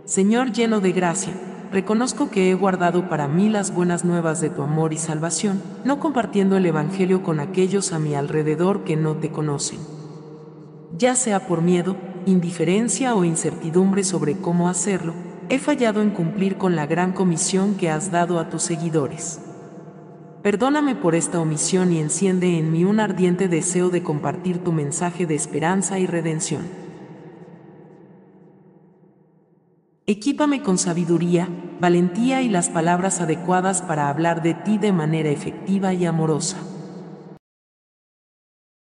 [0.06, 1.32] Señor lleno de gracia,
[1.72, 6.02] reconozco que he guardado para mí las buenas nuevas de tu amor y salvación, no
[6.02, 9.80] compartiendo el Evangelio con aquellos a mi alrededor que no te conocen.
[10.98, 11.96] Ya sea por miedo,
[12.26, 15.14] indiferencia o incertidumbre sobre cómo hacerlo,
[15.48, 19.40] he fallado en cumplir con la gran comisión que has dado a tus seguidores.
[20.42, 25.26] Perdóname por esta omisión y enciende en mí un ardiente deseo de compartir tu mensaje
[25.26, 26.83] de esperanza y redención.
[30.06, 31.48] Equípame con sabiduría,
[31.80, 36.58] valentía y las palabras adecuadas para hablar de ti de manera efectiva y amorosa.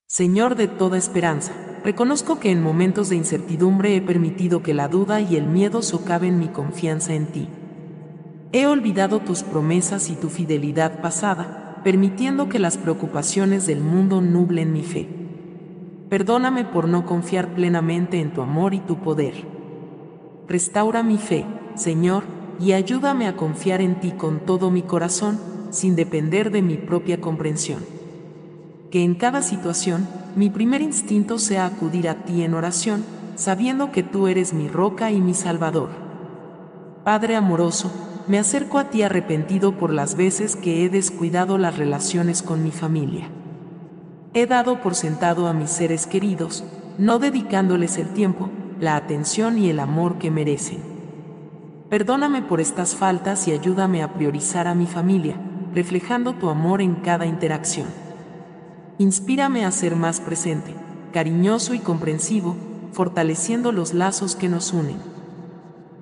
[0.07, 1.51] Señor de toda esperanza,
[1.83, 6.39] reconozco que en momentos de incertidumbre he permitido que la duda y el miedo socaven
[6.39, 7.49] mi confianza en ti.
[8.53, 14.71] He olvidado tus promesas y tu fidelidad pasada, permitiendo que las preocupaciones del mundo nublen
[14.71, 15.09] mi fe.
[16.09, 19.58] Perdóname por no confiar plenamente en tu amor y tu poder.
[20.49, 21.45] Restaura mi fe,
[21.75, 22.23] Señor,
[22.59, 25.39] y ayúdame a confiar en ti con todo mi corazón,
[25.69, 27.85] sin depender de mi propia comprensión.
[28.89, 34.01] Que en cada situación, mi primer instinto sea acudir a ti en oración, sabiendo que
[34.01, 35.89] tú eres mi roca y mi salvador.
[37.03, 37.91] Padre amoroso,
[38.27, 42.71] me acerco a ti arrepentido por las veces que he descuidado las relaciones con mi
[42.71, 43.29] familia.
[44.33, 46.63] He dado por sentado a mis seres queridos,
[46.97, 50.81] no dedicándoles el tiempo, la atención y el amor que merecen.
[51.89, 55.35] Perdóname por estas faltas y ayúdame a priorizar a mi familia,
[55.73, 57.87] reflejando tu amor en cada interacción.
[58.97, 60.75] Inspírame a ser más presente,
[61.11, 62.55] cariñoso y comprensivo,
[62.91, 64.97] fortaleciendo los lazos que nos unen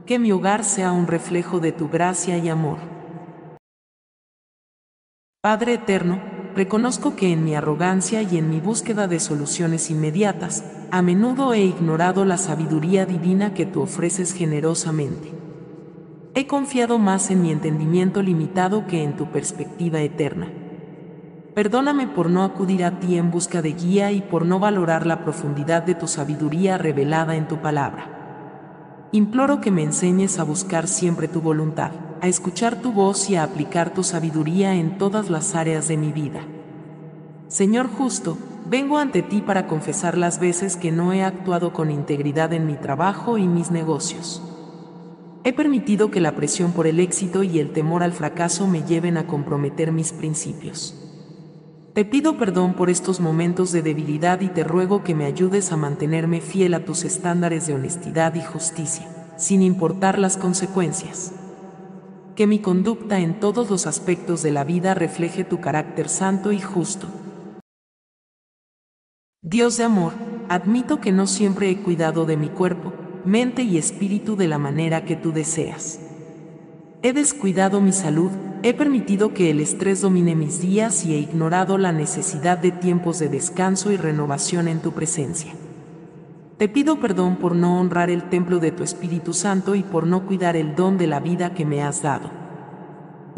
[0.08, 2.78] que mi hogar sea un reflejo de tu gracia y amor.
[5.42, 6.20] Padre Eterno,
[6.56, 11.62] reconozco que en mi arrogancia y en mi búsqueda de soluciones inmediatas, a menudo he
[11.62, 15.32] ignorado la sabiduría divina que tú ofreces generosamente.
[16.34, 20.52] He confiado más en mi entendimiento limitado que en tu perspectiva eterna.
[21.56, 25.24] Perdóname por no acudir a ti en busca de guía y por no valorar la
[25.24, 29.10] profundidad de tu sabiduría revelada en tu palabra.
[29.12, 33.44] Imploro que me enseñes a buscar siempre tu voluntad, a escuchar tu voz y a
[33.44, 36.42] aplicar tu sabiduría en todas las áreas de mi vida.
[37.48, 38.38] Señor justo,
[38.70, 42.76] vengo ante ti para confesar las veces que no he actuado con integridad en mi
[42.76, 44.42] trabajo y mis negocios.
[45.44, 49.16] He permitido que la presión por el éxito y el temor al fracaso me lleven
[49.16, 50.94] a comprometer mis principios.
[51.94, 55.78] Te pido perdón por estos momentos de debilidad y te ruego que me ayudes a
[55.78, 59.08] mantenerme fiel a tus estándares de honestidad y justicia,
[59.38, 61.32] sin importar las consecuencias.
[62.36, 66.60] Que mi conducta en todos los aspectos de la vida refleje tu carácter santo y
[66.60, 67.08] justo.
[69.50, 70.12] Dios de amor,
[70.50, 72.92] admito que no siempre he cuidado de mi cuerpo,
[73.24, 76.02] mente y espíritu de la manera que tú deseas.
[77.02, 78.30] He descuidado mi salud,
[78.62, 83.20] he permitido que el estrés domine mis días y he ignorado la necesidad de tiempos
[83.20, 85.54] de descanso y renovación en tu presencia.
[86.58, 90.26] Te pido perdón por no honrar el templo de tu Espíritu Santo y por no
[90.26, 92.47] cuidar el don de la vida que me has dado.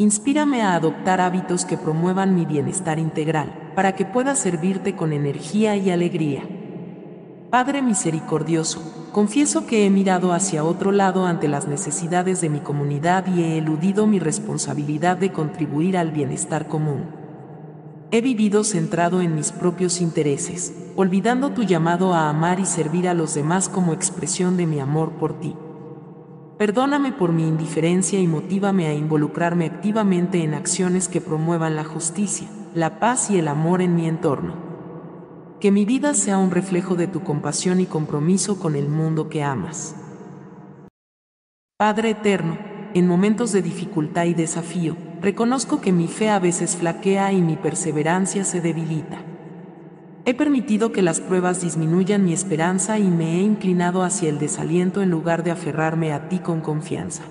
[0.00, 5.76] Inspírame a adoptar hábitos que promuevan mi bienestar integral, para que pueda servirte con energía
[5.76, 6.42] y alegría.
[7.50, 8.80] Padre misericordioso,
[9.12, 13.58] confieso que he mirado hacia otro lado ante las necesidades de mi comunidad y he
[13.58, 17.04] eludido mi responsabilidad de contribuir al bienestar común.
[18.10, 23.12] He vivido centrado en mis propios intereses, olvidando tu llamado a amar y servir a
[23.12, 25.54] los demás como expresión de mi amor por ti.
[26.60, 32.48] Perdóname por mi indiferencia y motívame a involucrarme activamente en acciones que promuevan la justicia,
[32.74, 34.68] la paz y el amor en mi entorno
[35.58, 39.42] que mi vida sea un reflejo de tu compasión y compromiso con el mundo que
[39.42, 39.94] amas.
[41.78, 42.58] Padre Eterno,
[42.94, 47.56] en momentos de dificultad y desafío, reconozco que mi fe a veces flaquea y mi
[47.56, 49.29] perseverancia se debilita.
[50.26, 55.00] He permitido que las pruebas disminuyan mi esperanza y me he inclinado hacia el desaliento
[55.00, 57.22] en lugar de aferrarme a ti con confianza.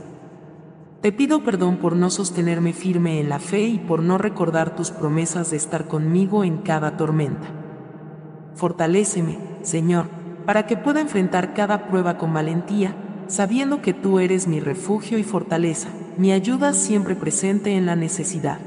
[1.02, 4.92] Te pido perdón por no sostenerme firme en la fe y por no recordar tus
[4.92, 7.48] promesas de estar conmigo en cada tormenta.
[8.56, 10.08] Fortaléceme, Señor,
[10.46, 12.96] para que pueda enfrentar cada prueba con valentía,
[13.28, 18.58] sabiendo que tú eres mi refugio y fortaleza, mi ayuda siempre presente en la necesidad.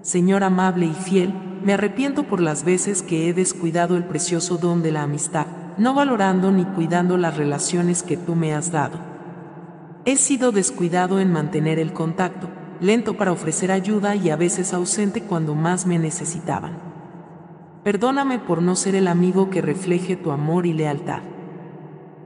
[0.00, 1.34] Señor amable y fiel,
[1.66, 5.48] me arrepiento por las veces que he descuidado el precioso don de la amistad,
[5.78, 9.00] no valorando ni cuidando las relaciones que tú me has dado.
[10.04, 12.48] He sido descuidado en mantener el contacto,
[12.78, 16.78] lento para ofrecer ayuda y a veces ausente cuando más me necesitaban.
[17.82, 21.22] Perdóname por no ser el amigo que refleje tu amor y lealtad.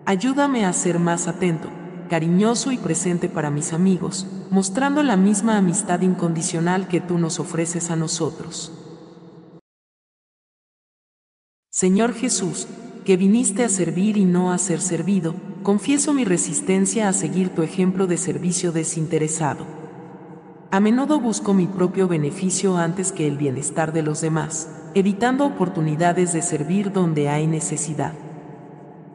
[0.04, 1.70] Ayúdame a ser más atento,
[2.10, 7.90] cariñoso y presente para mis amigos, mostrando la misma amistad incondicional que tú nos ofreces
[7.90, 8.76] a nosotros.
[11.72, 12.66] Señor Jesús,
[13.04, 17.62] que viniste a servir y no a ser servido, confieso mi resistencia a seguir tu
[17.62, 19.66] ejemplo de servicio desinteresado.
[20.72, 26.32] A menudo busco mi propio beneficio antes que el bienestar de los demás evitando oportunidades
[26.32, 28.12] de servir donde hay necesidad.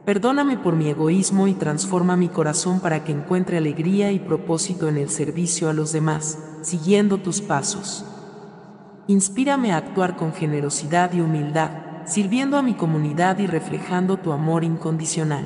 [0.06, 4.98] Perdóname por mi egoísmo y transforma mi corazón para que encuentre alegría y propósito en
[4.98, 8.06] el servicio a los demás, siguiendo tus pasos.
[9.08, 14.64] Inspírame a actuar con generosidad y humildad, sirviendo a mi comunidad y reflejando tu amor
[14.64, 15.46] incondicional.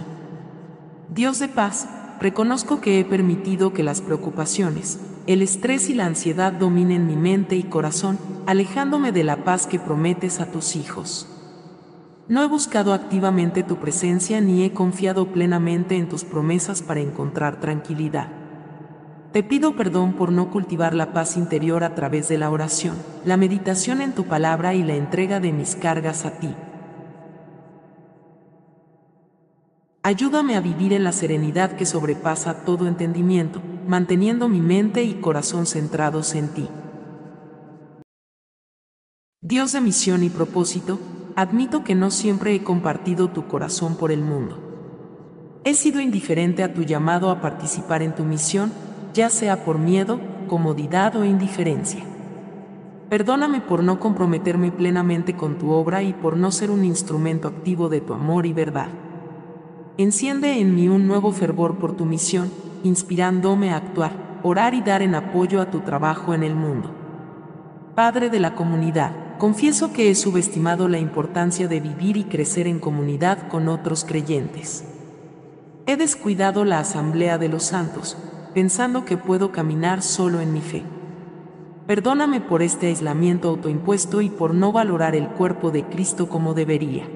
[1.10, 1.88] Dios de paz,
[2.20, 7.56] reconozco que he permitido que las preocupaciones, el estrés y la ansiedad dominen mi mente
[7.56, 11.28] y corazón, alejándome de la paz que prometes a tus hijos.
[12.28, 17.60] No he buscado activamente tu presencia ni he confiado plenamente en tus promesas para encontrar
[17.60, 18.28] tranquilidad.
[19.32, 23.38] Te pido perdón por no cultivar la paz interior a través de la oración, la
[23.38, 26.56] meditación en tu palabra y la entrega de mis cargas a ti.
[30.02, 35.68] Ayúdame a vivir en la serenidad que sobrepasa todo entendimiento, manteniendo mi mente y corazón
[35.68, 36.68] centrados en ti.
[39.42, 41.00] Dios de misión y propósito,
[41.36, 45.62] admito que no siempre he compartido tu corazón por el mundo.
[45.66, 48.72] He sido indiferente a tu llamado a participar en tu misión,
[49.14, 52.04] ya sea por miedo, comodidad o indiferencia.
[53.10, 57.90] Perdóname por no comprometerme plenamente con tu obra y por no ser un instrumento activo
[57.90, 58.90] de tu amor y verdad.
[59.98, 62.52] Enciende en mí un nuevo fervor por tu misión,
[62.84, 66.92] inspirándome a actuar, orar y dar en apoyo a tu trabajo en el mundo.
[67.96, 72.80] Padre de la comunidad, confieso que he subestimado la importancia de vivir y crecer en
[72.80, 74.86] comunidad con otros creyentes.
[75.88, 78.16] He descuidado la asamblea de los santos,
[78.54, 80.84] pensando que puedo caminar solo en mi fe.
[81.88, 87.10] Perdóname por este aislamiento autoimpuesto y por no valorar el cuerpo de Cristo como debería.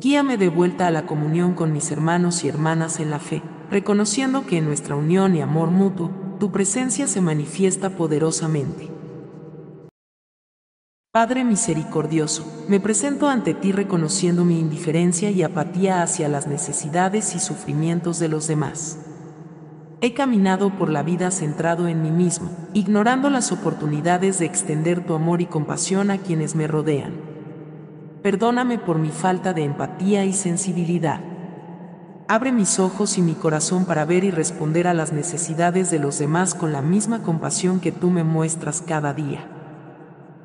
[0.00, 4.46] Guíame de vuelta a la comunión con mis hermanos y hermanas en la fe, reconociendo
[4.46, 8.90] que en nuestra unión y amor mutuo, tu presencia se manifiesta poderosamente.
[11.12, 17.38] Padre misericordioso, me presento ante ti reconociendo mi indiferencia y apatía hacia las necesidades y
[17.38, 18.98] sufrimientos de los demás.
[20.04, 25.14] He caminado por la vida centrado en mí mismo, ignorando las oportunidades de extender tu
[25.14, 27.34] amor y compasión a quienes me rodean
[28.24, 31.20] perdóname por mi falta de empatía y sensibilidad.
[32.26, 36.18] Abre mis ojos y mi corazón para ver y responder a las necesidades de los
[36.18, 39.46] demás con la misma compasión que tú me muestras cada día.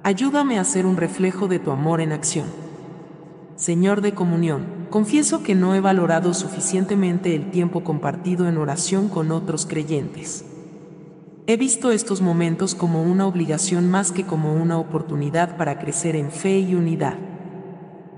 [0.03, 2.47] Ayúdame a ser un reflejo de tu amor en acción.
[3.55, 9.31] Señor de comunión, confieso que no he valorado suficientemente el tiempo compartido en oración con
[9.31, 10.45] otros creyentes.
[11.47, 16.31] He visto estos momentos como una obligación más que como una oportunidad para crecer en
[16.31, 17.17] fe y unidad.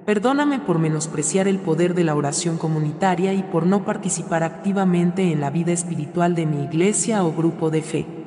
[0.05, 5.39] Perdóname por menospreciar el poder de la oración comunitaria y por no participar activamente en
[5.39, 8.20] la vida espiritual de mi iglesia o grupo de fe.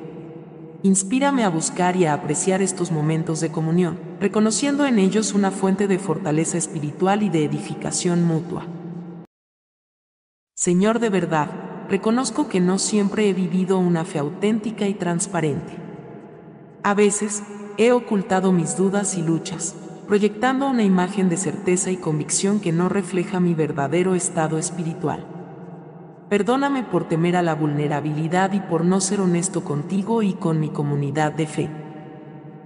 [0.85, 5.87] Inspírame a buscar y a apreciar estos momentos de comunión, reconociendo en ellos una fuente
[5.87, 8.67] de fortaleza espiritual y de edificación mutua.
[10.53, 11.49] Señor de verdad,
[11.89, 15.73] reconozco que no siempre he vivido una fe auténtica y transparente.
[16.83, 17.41] A veces,
[17.77, 19.73] he ocultado mis dudas y luchas,
[20.05, 25.34] proyectando una imagen de certeza y convicción que no refleja mi verdadero estado espiritual.
[26.29, 30.69] Perdóname por temer a la vulnerabilidad y por no ser honesto contigo y con mi
[30.69, 31.69] comunidad de fe.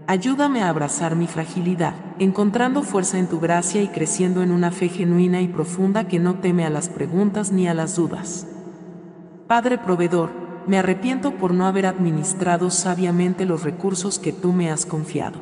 [0.08, 4.88] Ayúdame a abrazar mi fragilidad, encontrando fuerza en tu gracia y creciendo en una fe
[4.90, 8.48] genuina y profunda que no teme a las preguntas ni a las dudas.
[9.48, 10.32] Padre proveedor,
[10.66, 15.42] me arrepiento por no haber administrado sabiamente los recursos que tú me has confiado.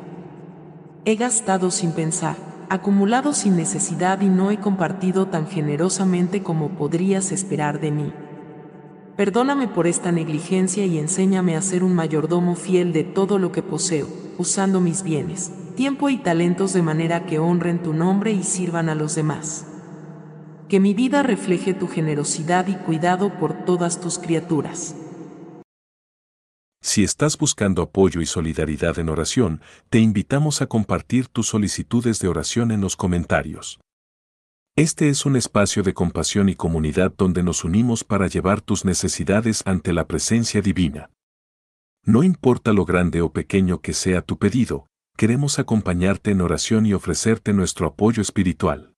[1.04, 2.36] He gastado sin pensar,
[2.70, 8.12] acumulado sin necesidad y no he compartido tan generosamente como podrías esperar de mí.
[9.16, 13.62] Perdóname por esta negligencia y enséñame a ser un mayordomo fiel de todo lo que
[13.62, 14.06] poseo,
[14.38, 18.94] usando mis bienes, tiempo y talentos de manera que honren tu nombre y sirvan a
[18.94, 19.66] los demás.
[20.68, 24.94] Que mi vida refleje tu generosidad y cuidado por todas tus criaturas.
[26.80, 29.60] Si estás buscando apoyo y solidaridad en oración,
[29.90, 33.80] te invitamos a compartir tus solicitudes de oración en los comentarios.
[34.76, 39.62] Este es un espacio de compasión y comunidad donde nos unimos para llevar tus necesidades
[39.66, 41.10] ante la presencia divina.
[42.04, 46.94] No importa lo grande o pequeño que sea tu pedido, queremos acompañarte en oración y
[46.94, 48.94] ofrecerte nuestro apoyo espiritual.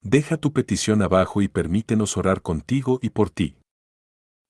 [0.00, 3.58] Deja tu petición abajo y permítenos orar contigo y por ti.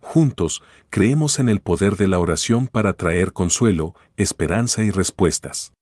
[0.09, 5.73] Juntos, creemos en el poder de la oración para traer consuelo, esperanza y respuestas.